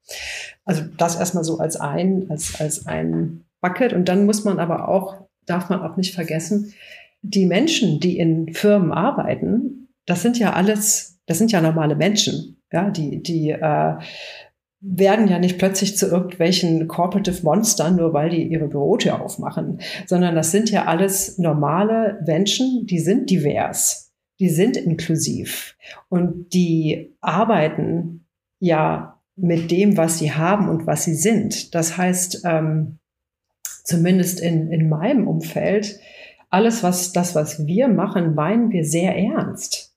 [0.65, 3.93] Also das erstmal so als ein, als, als ein Bucket.
[3.93, 6.73] Und dann muss man aber auch, darf man auch nicht vergessen,
[7.21, 12.61] die Menschen, die in Firmen arbeiten, das sind ja alles, das sind ja normale Menschen.
[12.71, 13.95] Ja, die, die äh,
[14.81, 20.35] werden ja nicht plötzlich zu irgendwelchen Corporative Monstern, nur weil die ihre Bürotür aufmachen, sondern
[20.35, 25.75] das sind ja alles normale Menschen, die sind divers, die sind inklusiv
[26.07, 28.25] und die arbeiten
[28.59, 31.75] ja mit dem, was sie haben und was sie sind.
[31.75, 32.99] Das heißt, ähm,
[33.83, 35.99] zumindest in, in meinem Umfeld,
[36.49, 39.88] alles, was das, was wir machen, meinen wir sehr ernst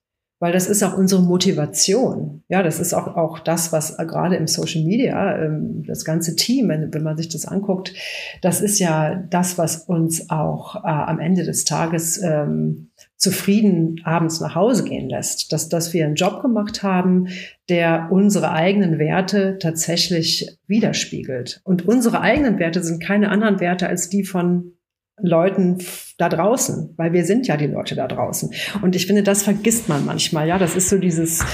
[0.42, 2.42] weil das ist auch unsere Motivation.
[2.48, 6.68] Ja, das ist auch, auch das, was gerade im Social Media, ähm, das ganze Team,
[6.68, 7.94] wenn, wenn man sich das anguckt,
[8.40, 14.40] das ist ja das, was uns auch äh, am Ende des Tages ähm, zufrieden abends
[14.40, 15.52] nach Hause gehen lässt.
[15.52, 17.28] Dass, dass wir einen Job gemacht haben,
[17.68, 21.60] der unsere eigenen Werte tatsächlich widerspiegelt.
[21.62, 24.72] Und unsere eigenen Werte sind keine anderen Werte als die von
[25.20, 25.78] Leuten
[26.18, 28.52] da draußen, weil wir sind ja die Leute da draußen.
[28.80, 30.48] Und ich finde, das vergisst man manchmal.
[30.48, 31.44] Ja, das ist so dieses,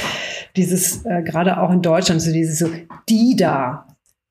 [0.56, 2.70] dieses äh, gerade auch in Deutschland so dieses so
[3.08, 3.86] die da,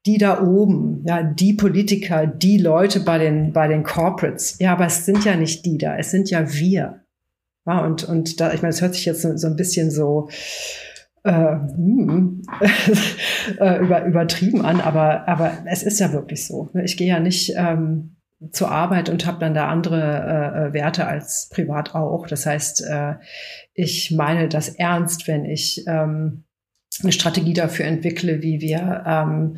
[0.06, 4.58] die da oben, ja, die Politiker, die Leute bei den bei den Corporates.
[4.60, 7.02] Ja, aber es sind ja nicht die da, es sind ja wir.
[7.66, 10.30] Ja, und und da, ich meine, es hört sich jetzt so, so ein bisschen so
[11.24, 12.44] äh, hm,
[13.60, 16.70] äh, über, übertrieben an, aber aber es ist ja wirklich so.
[16.84, 18.17] Ich gehe ja nicht ähm,
[18.52, 22.28] zur Arbeit und habe dann da andere äh, äh, Werte als privat auch.
[22.28, 23.16] Das heißt, äh,
[23.74, 26.44] ich meine das ernst, wenn ich ähm,
[27.02, 29.58] eine Strategie dafür entwickle, wie wir ähm,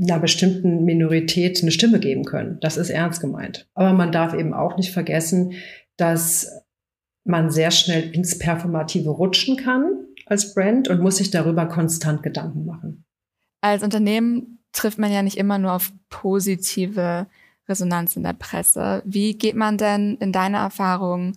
[0.00, 2.58] einer bestimmten Minorität eine Stimme geben können.
[2.60, 3.68] Das ist ernst gemeint.
[3.74, 5.54] Aber man darf eben auch nicht vergessen,
[5.96, 6.62] dass
[7.24, 12.64] man sehr schnell ins Performative rutschen kann als Brand und muss sich darüber konstant Gedanken
[12.64, 13.04] machen.
[13.62, 17.26] Als Unternehmen trifft man ja nicht immer nur auf positive
[17.68, 19.02] Resonanz in der Presse.
[19.04, 21.36] Wie geht man denn in deiner Erfahrung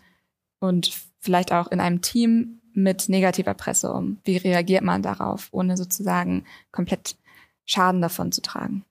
[0.60, 4.18] und vielleicht auch in einem Team mit negativer Presse um?
[4.24, 7.16] Wie reagiert man darauf, ohne sozusagen komplett
[7.66, 8.84] Schaden davon zu tragen?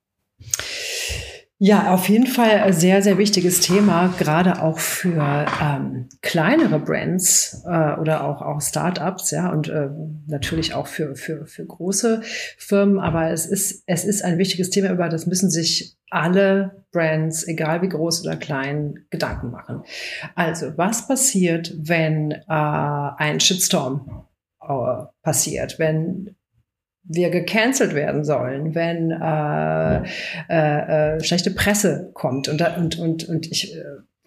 [1.65, 7.63] Ja, auf jeden Fall ein sehr, sehr wichtiges Thema, gerade auch für ähm, kleinere Brands
[7.65, 9.89] äh, oder auch, auch Startups, ja, und äh,
[10.27, 12.23] natürlich auch für, für, für große
[12.59, 12.99] Firmen.
[12.99, 17.81] Aber es ist, es ist ein wichtiges Thema, über das müssen sich alle Brands, egal
[17.83, 19.85] wie groß oder klein, Gedanken machen.
[20.35, 24.27] Also, was passiert, wenn äh, ein Shitstorm
[24.61, 26.35] äh, passiert, wenn
[27.05, 30.03] wir gecancelt werden sollen, wenn äh,
[30.49, 32.49] äh, äh, schlechte Presse kommt.
[32.49, 33.83] Und, da, und, und, und ich äh,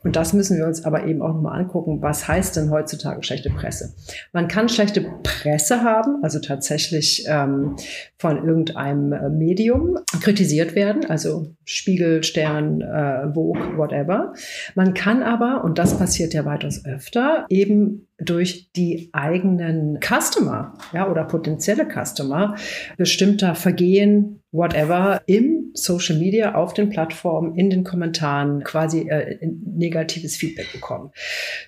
[0.06, 3.50] und das müssen wir uns aber eben auch nochmal angucken, was heißt denn heutzutage schlechte
[3.50, 3.96] Presse?
[4.34, 7.76] Man kann schlechte Presse haben, also tatsächlich ähm,
[8.20, 14.34] von irgendeinem äh, Medium kritisiert werden, also Spiegel, Stern, äh, Vogue, whatever.
[14.76, 21.10] Man kann aber, und das passiert ja weitaus öfter, eben durch die eigenen Customer ja,
[21.10, 22.56] oder potenzielle Customer
[22.96, 30.36] bestimmter Vergehen, whatever, im Social Media, auf den Plattformen, in den Kommentaren quasi äh, negatives
[30.36, 31.12] Feedback bekommen.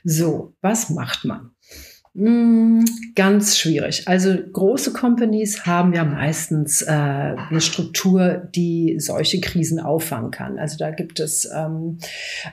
[0.03, 1.51] So, was macht man?
[2.19, 4.07] Mm, ganz schwierig.
[4.07, 10.57] Also große Companies haben ja meistens äh, eine Struktur, die solche Krisen auffangen kann.
[10.57, 11.99] Also da gibt es ähm,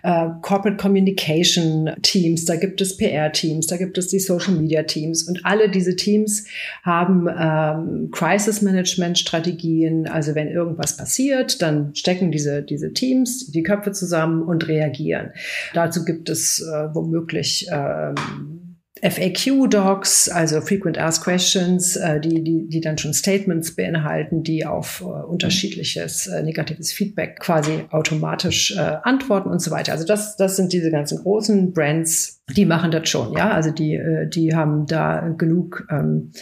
[0.02, 4.82] äh, Corporate Communication Teams, da gibt es PR Teams, da gibt es die Social Media
[4.82, 6.44] Teams und alle diese Teams
[6.82, 10.06] haben ähm, Crisis Management Strategien.
[10.06, 15.30] Also wenn irgendwas passiert, dann stecken diese diese Teams die Köpfe zusammen und reagieren.
[15.72, 18.63] Dazu gibt es äh, womöglich ähm,
[19.04, 25.02] FAQ-Docs, also Frequent Asked Questions, äh, die, die, die dann schon Statements beinhalten, die auf
[25.02, 29.92] äh, unterschiedliches äh, negatives Feedback quasi automatisch äh, antworten und so weiter.
[29.92, 33.52] Also das, das sind diese ganzen großen Brands, die machen das schon, ja.
[33.52, 36.32] Also die, äh, die haben da genug ähm,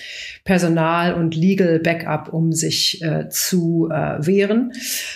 [0.45, 4.73] Personal und Legal Backup, um sich äh, zu äh, wehren.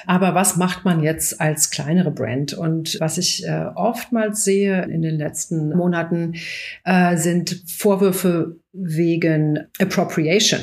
[0.07, 2.55] Aber was macht man jetzt als kleinere Brand?
[2.55, 6.35] Und was ich äh, oftmals sehe in den letzten Monaten,
[6.85, 10.61] äh, sind Vorwürfe wegen Appropriation.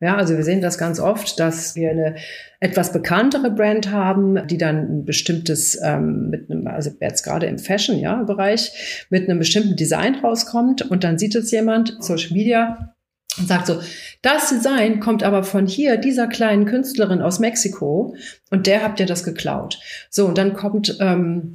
[0.00, 2.16] Ja, also wir sehen das ganz oft, dass wir eine
[2.60, 7.58] etwas bekanntere Brand haben, die dann ein bestimmtes, ähm, mit einem, also jetzt gerade im
[7.58, 12.94] Fashion-Bereich, mit einem bestimmten Design rauskommt und dann sieht es jemand, Social Media,
[13.38, 13.80] und sagt so,
[14.22, 18.16] das Design kommt aber von hier, dieser kleinen Künstlerin aus Mexiko
[18.50, 19.78] und der habt ihr das geklaut.
[20.10, 21.52] So, und dann kommt ähm,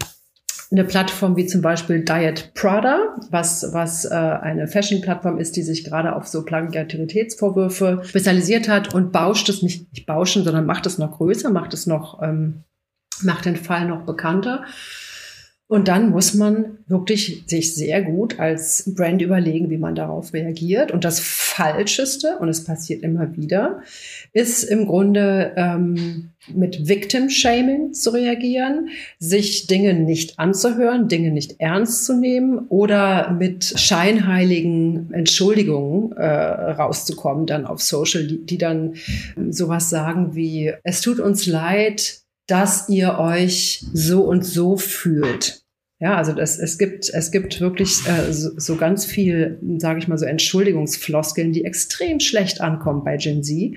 [0.72, 5.84] eine Plattform wie zum Beispiel Diet Prada, was, was äh, eine Fashion-Plattform ist, die sich
[5.84, 10.98] gerade auf so Plagiaritätsvorwürfe spezialisiert hat und bauscht es nicht, nicht bauschen, sondern macht es
[10.98, 12.64] noch größer, macht es noch, ähm,
[13.22, 14.64] macht den Fall noch bekannter.
[15.72, 20.92] Und dann muss man wirklich sich sehr gut als Brand überlegen, wie man darauf reagiert.
[20.92, 23.80] Und das Falscheste, und es passiert immer wieder,
[24.34, 31.62] ist im Grunde ähm, mit Victim Shaming zu reagieren, sich Dinge nicht anzuhören, Dinge nicht
[31.62, 38.96] ernst zu nehmen oder mit scheinheiligen Entschuldigungen äh, rauszukommen dann auf Social, die, die dann
[39.50, 42.18] sowas sagen wie, es tut uns leid,
[42.48, 45.61] dass ihr euch so und so fühlt.
[46.02, 50.08] Ja, also das, es gibt es gibt wirklich äh, so, so ganz viel, sage ich
[50.08, 53.76] mal so Entschuldigungsfloskeln, die extrem schlecht ankommen bei Gen Z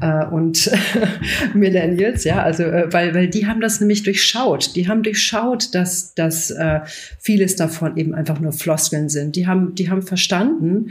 [0.00, 0.68] äh, und
[1.54, 2.24] Millennials.
[2.24, 4.74] Ja, also äh, weil weil die haben das nämlich durchschaut.
[4.74, 6.80] Die haben durchschaut, dass dass äh,
[7.20, 9.36] vieles davon eben einfach nur Floskeln sind.
[9.36, 10.90] Die haben die haben verstanden,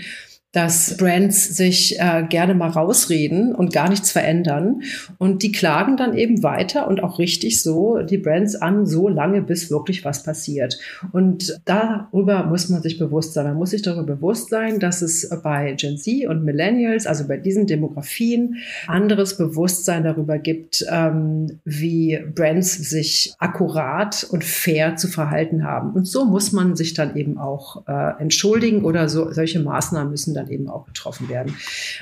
[0.51, 4.81] dass Brands sich äh, gerne mal rausreden und gar nichts verändern.
[5.19, 9.43] Und die klagen dann eben weiter und auch richtig so die Brands an, so lange,
[9.43, 10.79] bis wirklich was passiert.
[11.11, 13.45] Und darüber muss man sich bewusst sein.
[13.45, 17.37] Man muss sich darüber bewusst sein, dass es bei Gen Z und Millennials, also bei
[17.37, 18.55] diesen Demografien,
[18.87, 25.91] anderes Bewusstsein darüber gibt, ähm, wie Brands sich akkurat und fair zu verhalten haben.
[25.93, 30.38] Und so muss man sich dann eben auch äh, entschuldigen oder so, solche Maßnahmen müssen
[30.39, 31.55] dann eben auch getroffen werden.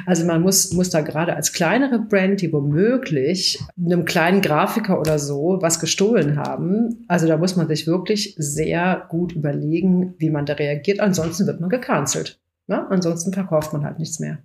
[0.06, 5.20] Also man muss, muss da gerade als kleinere Brand, die womöglich einem kleinen Grafiker oder
[5.20, 10.46] so was gestohlen haben, also da muss man sich wirklich sehr gut überlegen, wie man
[10.46, 11.00] da reagiert.
[11.00, 12.40] Ansonsten wird man gecancelt.
[12.68, 12.86] Ne?
[12.90, 14.40] Ansonsten verkauft man halt nichts mehr.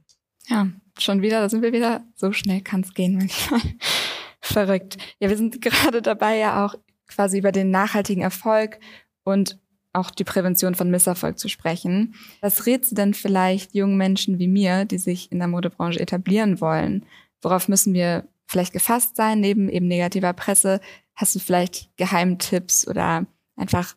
[0.48, 0.68] Ja,
[0.98, 2.02] schon wieder, da sind wir wieder.
[2.14, 3.60] So schnell kann es gehen manchmal.
[4.40, 4.96] Verrückt.
[5.20, 6.74] Ja, wir sind gerade dabei, ja auch
[7.06, 8.78] quasi über den nachhaltigen Erfolg
[9.24, 9.58] und
[9.92, 12.14] auch die Prävention von Misserfolg zu sprechen.
[12.40, 16.60] Was rätst du denn vielleicht jungen Menschen wie mir, die sich in der Modebranche etablieren
[16.60, 17.04] wollen?
[17.42, 20.80] Worauf müssen wir vielleicht gefasst sein, neben eben negativer Presse?
[21.14, 23.26] Hast du vielleicht Geheimtipps oder
[23.56, 23.94] einfach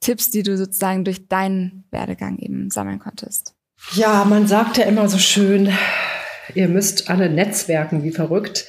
[0.00, 3.54] Tipps, die du sozusagen durch deinen Werdegang eben sammeln konntest?
[3.92, 5.72] Ja, man sagt ja immer so schön,
[6.54, 8.66] ihr müsst alle netzwerken wie verrückt.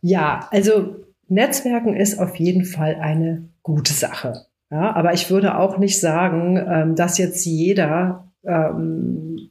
[0.00, 0.96] Ja, also
[1.28, 4.45] Netzwerken ist auf jeden Fall eine gute Sache.
[4.70, 9.50] Ja, aber ich würde auch nicht sagen, ähm, dass jetzt jeder, ähm,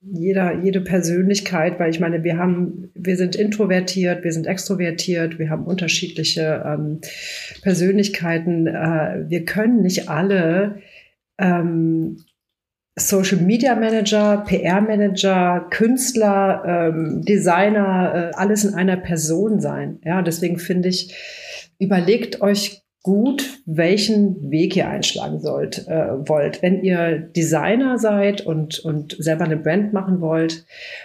[0.00, 5.50] jeder, jede Persönlichkeit, weil ich meine, wir haben, wir sind introvertiert, wir sind extrovertiert, wir
[5.50, 7.00] haben unterschiedliche ähm,
[7.62, 8.66] Persönlichkeiten.
[8.66, 10.76] Äh, wir können nicht alle
[11.38, 12.18] ähm,
[12.96, 19.98] Social Media Manager, PR Manager, Künstler, ähm, Designer, äh, alles in einer Person sein.
[20.04, 21.12] Ja, deswegen finde ich,
[21.80, 26.62] überlegt euch gut, welchen Weg ihr einschlagen sollt, äh, wollt.
[26.62, 30.64] Wenn ihr Designer seid und, und selber eine Brand machen wollt,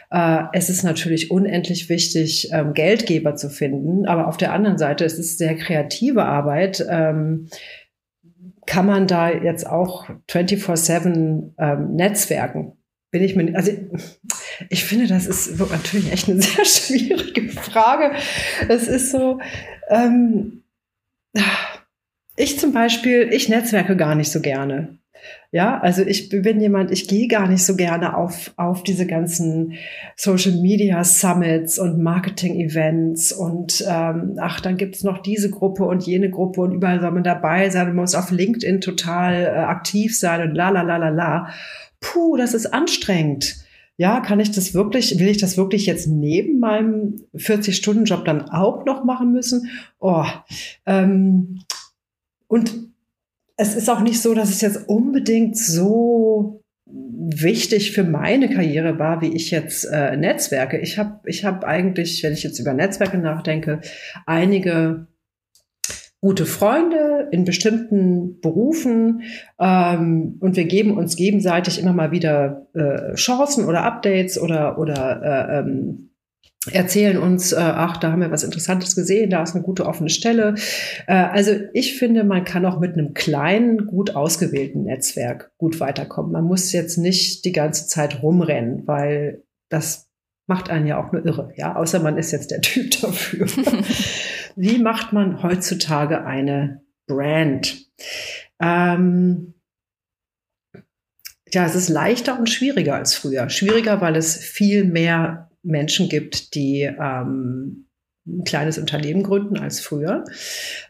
[0.09, 4.05] äh, es ist natürlich unendlich wichtig, ähm, Geldgeber zu finden.
[4.05, 6.83] Aber auf der anderen Seite, es ist sehr kreative Arbeit.
[6.89, 7.49] Ähm,
[8.65, 12.77] kann man da jetzt auch 24-7 ähm, netzwerken?
[13.11, 13.73] Bin ich mir, also
[14.69, 18.15] ich finde, das ist natürlich echt eine sehr schwierige Frage.
[18.69, 19.39] Es ist so,
[19.89, 20.63] ähm,
[22.39, 24.97] ich zum Beispiel, ich netzwerke gar nicht so gerne.
[25.51, 29.73] Ja, also ich bin jemand, ich gehe gar nicht so gerne auf, auf diese ganzen
[30.15, 36.05] Social Media Summits und Marketing Events und ähm, ach, dann gibt's noch diese Gruppe und
[36.05, 40.17] jene Gruppe und überall soll man dabei sein und muss auf LinkedIn total äh, aktiv
[40.17, 41.49] sein und la la la la la.
[41.99, 43.57] Puh, das ist anstrengend.
[43.97, 48.85] Ja, kann ich das wirklich, will ich das wirklich jetzt neben meinem 40-Stunden-Job dann auch
[48.85, 49.69] noch machen müssen?
[49.99, 50.23] Oh,
[50.85, 51.59] ähm,
[52.49, 52.89] und
[53.55, 59.21] es ist auch nicht so, dass es jetzt unbedingt so wichtig für meine Karriere war,
[59.21, 60.79] wie ich jetzt äh, Netzwerke.
[60.79, 63.81] Ich habe ich hab eigentlich, wenn ich jetzt über Netzwerke nachdenke,
[64.25, 65.07] einige
[66.21, 69.21] gute Freunde in bestimmten Berufen
[69.59, 75.21] ähm, und wir geben uns gegenseitig immer mal wieder äh, Chancen oder Updates oder oder
[75.21, 76.08] äh, ähm,
[76.73, 80.09] erzählen uns, äh, ach, da haben wir was Interessantes gesehen, da ist eine gute offene
[80.09, 80.55] Stelle.
[81.07, 86.31] Äh, also ich finde, man kann auch mit einem kleinen, gut ausgewählten Netzwerk gut weiterkommen.
[86.31, 90.09] Man muss jetzt nicht die ganze Zeit rumrennen, weil das
[90.47, 93.45] macht einen ja auch nur irre, ja, außer man ist jetzt der Typ dafür.
[94.55, 97.85] Wie macht man heutzutage eine Brand?
[98.59, 99.53] Ähm,
[101.53, 103.49] ja, es ist leichter und schwieriger als früher.
[103.49, 107.85] Schwieriger, weil es viel mehr Menschen gibt, die ähm,
[108.27, 110.23] ein kleines Unternehmen gründen als früher.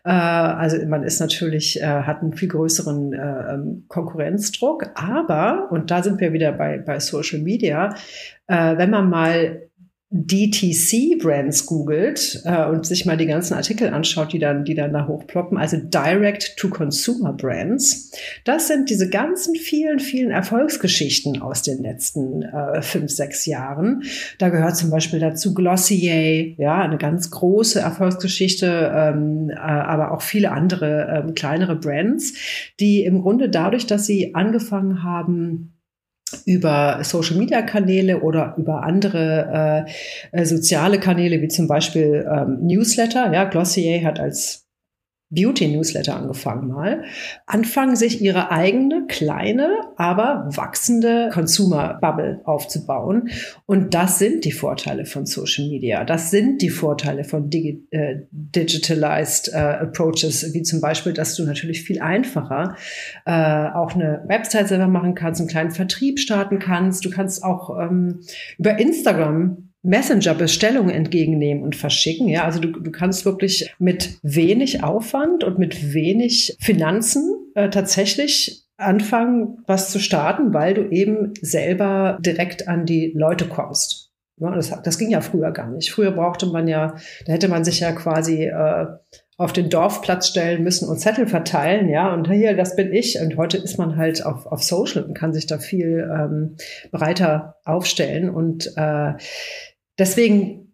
[0.04, 5.92] Äh, also man ist natürlich, äh, hat einen viel größeren äh, ähm, Konkurrenzdruck, aber, und
[5.92, 7.96] da sind wir wieder bei, bei Social Media,
[8.48, 9.69] äh, wenn man mal
[10.12, 15.06] DTC-Brands googelt äh, und sich mal die ganzen Artikel anschaut, die dann, die dann da
[15.08, 18.12] hochploppen, also Direct-to-Consumer-Brands,
[18.44, 24.02] das sind diese ganzen vielen, vielen Erfolgsgeschichten aus den letzten äh, fünf, sechs Jahren.
[24.40, 30.24] Da gehört zum Beispiel dazu Glossier, ja, eine ganz große Erfolgsgeschichte, ähm, äh, aber auch
[30.24, 32.34] viele andere ähm, kleinere Brands,
[32.80, 35.76] die im Grunde dadurch, dass sie angefangen haben,
[36.46, 39.86] über Social-Media-Kanäle oder über andere
[40.32, 43.32] äh, äh, soziale Kanäle, wie zum Beispiel ähm, Newsletter.
[43.34, 44.69] Ja, Glossier hat als
[45.32, 47.04] Beauty-Newsletter angefangen mal,
[47.46, 53.30] anfangen sich ihre eigene kleine, aber wachsende Consumer-Bubble aufzubauen.
[53.68, 56.04] Und das sind die Vorteile von Social Media.
[56.04, 61.44] Das sind die Vorteile von Digi äh, Digitalized äh, Approaches, wie zum Beispiel, dass du
[61.44, 62.76] natürlich viel einfacher
[63.26, 67.06] äh, auch eine Website selber machen kannst, einen kleinen Vertrieb starten kannst.
[67.06, 68.22] Du kannst auch ähm,
[68.58, 72.28] über Instagram Messenger-Bestellungen entgegennehmen und verschicken.
[72.28, 78.66] Ja, also du, du kannst wirklich mit wenig Aufwand und mit wenig Finanzen äh, tatsächlich
[78.78, 84.12] anfangen, was zu starten, weil du eben selber direkt an die Leute kommst.
[84.38, 85.92] Ja, das, das ging ja früher gar nicht.
[85.92, 88.86] Früher brauchte man ja, da hätte man sich ja quasi äh,
[89.40, 93.20] auf den Dorfplatz stellen müssen und Zettel verteilen, ja, und hier, das bin ich.
[93.22, 96.58] Und heute ist man halt auf, auf Social und kann sich da viel ähm,
[96.92, 98.30] breiter aufstellen.
[98.30, 99.14] Und äh,
[100.00, 100.70] deswegen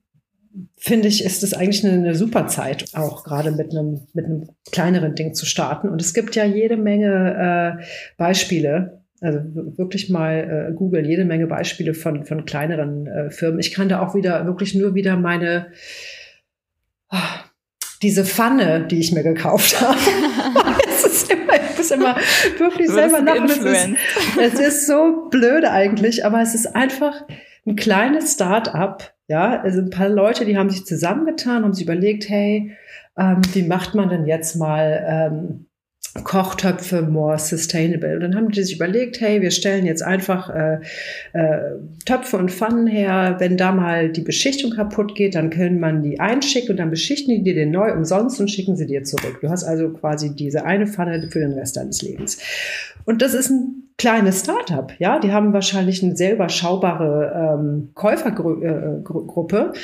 [0.78, 4.49] finde ich, ist es eigentlich eine, eine, super Zeit, auch gerade mit einem, mit einem
[4.71, 5.89] kleineren Ding zu starten.
[5.89, 7.84] Und es gibt ja jede Menge äh,
[8.17, 9.39] Beispiele, also
[9.78, 13.59] wirklich mal äh, Google, jede Menge Beispiele von, von kleineren äh, Firmen.
[13.59, 15.67] Ich kann da auch wieder, wirklich nur wieder meine,
[17.11, 17.17] oh,
[18.01, 19.97] diese Pfanne, die ich mir gekauft habe.
[20.88, 22.15] es ist immer, ich muss immer
[22.57, 23.49] wirklich selber lachen.
[23.49, 23.89] Es ist,
[24.38, 27.26] es ist so blöde eigentlich, aber es ist einfach
[27.66, 32.30] ein kleines Start-up, ja, also ein paar Leute, die haben sich zusammengetan, haben sich überlegt,
[32.30, 32.72] hey,
[33.18, 35.66] ähm, wie macht man denn jetzt mal ähm,
[36.24, 38.16] Kochtöpfe more sustainable.
[38.16, 40.80] Und dann haben die sich überlegt, hey, wir stellen jetzt einfach äh,
[41.34, 43.36] äh, Töpfe und Pfannen her.
[43.39, 47.36] Wenn da mal die Beschichtung kaputt geht, dann können man die einschicken und dann beschichten
[47.36, 49.39] die dir den neu umsonst und schicken sie dir zurück.
[49.41, 52.38] Du hast also quasi diese eine Pfanne für den Rest deines Lebens.
[53.03, 59.74] Und das ist ein kleines Startup, ja, die haben wahrscheinlich eine sehr überschaubare ähm, Käufergruppe,
[59.74, 59.78] äh,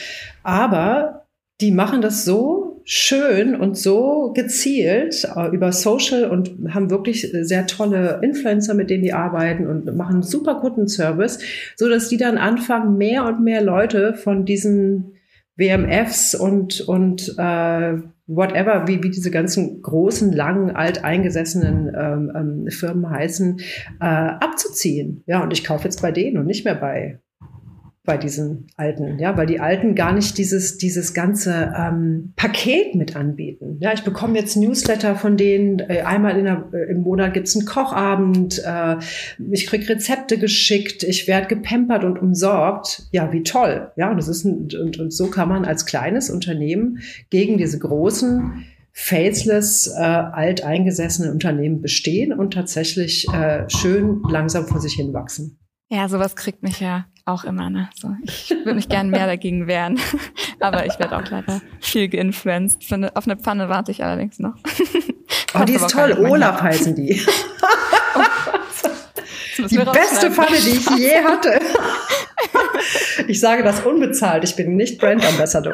[0.44, 1.26] aber
[1.62, 7.68] die machen das so schön und so gezielt äh, über Social und haben wirklich sehr
[7.68, 11.40] tolle Influencer, mit denen die arbeiten und machen super guten Service,
[11.76, 15.14] so dass die dann anfangen, mehr und mehr Leute von diesen
[15.62, 17.94] WMFs und, und äh,
[18.28, 23.60] whatever, wie, wie diese ganzen großen, langen, alteingesessenen ähm, ähm, Firmen heißen,
[24.00, 25.24] äh, abzuziehen.
[25.28, 27.20] Ja, und ich kaufe jetzt bei denen und nicht mehr bei
[28.04, 33.16] bei diesen Alten, ja, weil die Alten gar nicht dieses, dieses ganze ähm, Paket mit
[33.16, 33.78] anbieten.
[33.80, 37.56] Ja, ich bekomme jetzt Newsletter von denen, äh, einmal in der, äh, im Monat gibt's
[37.56, 38.96] einen Kochabend, äh,
[39.52, 43.04] ich krieg Rezepte geschickt, ich werde gepampert und umsorgt.
[43.12, 43.92] Ja, wie toll.
[43.96, 47.00] Ja, und, das ist ein, und, und so kann man als kleines Unternehmen
[47.30, 54.94] gegen diese großen faceless, äh, alteingesessenen Unternehmen bestehen und tatsächlich äh, schön langsam vor sich
[54.94, 55.60] hin wachsen.
[55.90, 57.70] Ja, sowas kriegt mich ja auch immer.
[57.70, 57.90] Ne?
[57.96, 60.00] So, ich würde mich gerne mehr dagegen wehren,
[60.60, 62.92] aber ich werde auch leider viel geinfluenced.
[62.92, 64.56] Eine, auf eine Pfanne warte ich allerdings noch.
[65.54, 66.14] oh, die ist toll.
[66.14, 67.22] Olaf heißen die.
[68.16, 68.22] oh.
[69.70, 71.60] Die beste Pfanne, die ich je hatte.
[73.28, 74.44] ich sage das unbezahlt.
[74.44, 75.74] Ich bin nicht Brand Ambassador.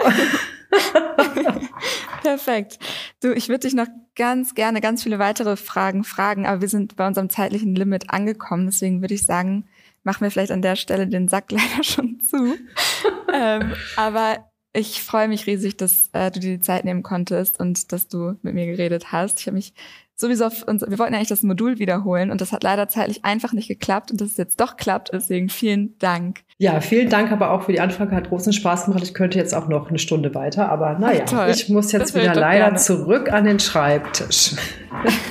[2.22, 2.80] Perfekt.
[3.22, 3.88] Du, ich würde dich noch
[4.18, 8.66] ganz gerne ganz viele weitere Fragen fragen, aber wir sind bei unserem zeitlichen Limit angekommen.
[8.66, 9.66] Deswegen würde ich sagen,
[10.08, 12.56] machen wir vielleicht an der Stelle den Sack leider schon zu.
[13.32, 14.38] ähm, aber
[14.74, 18.36] ich freue mich riesig, dass äh, du dir die Zeit nehmen konntest und dass du
[18.42, 19.40] mit mir geredet hast.
[19.42, 19.74] Ich habe mich
[20.16, 23.52] sowieso auf uns, wir wollten eigentlich das Modul wiederholen und das hat leider zeitlich einfach
[23.54, 25.10] nicht geklappt und dass es jetzt doch klappt.
[25.12, 26.44] Deswegen vielen Dank.
[26.58, 28.16] Ja, vielen Dank aber auch für die Anfrage.
[28.16, 29.04] Hat großen Spaß gemacht.
[29.04, 32.34] Ich könnte jetzt auch noch eine Stunde weiter, aber naja, Ach, ich muss jetzt wieder
[32.34, 32.78] leider gerne.
[32.78, 34.56] zurück an den Schreibtisch.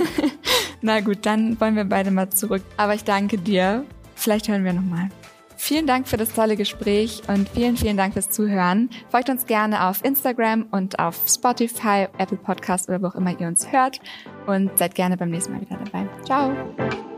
[0.82, 2.62] Na gut, dann wollen wir beide mal zurück.
[2.76, 3.84] Aber ich danke dir
[4.16, 5.08] Vielleicht hören wir nochmal.
[5.56, 8.90] Vielen Dank für das tolle Gespräch und vielen, vielen Dank fürs Zuhören.
[9.08, 13.48] Folgt uns gerne auf Instagram und auf Spotify, Apple Podcast oder wo auch immer ihr
[13.48, 13.98] uns hört
[14.46, 16.06] und seid gerne beim nächsten Mal wieder dabei.
[16.24, 17.15] Ciao!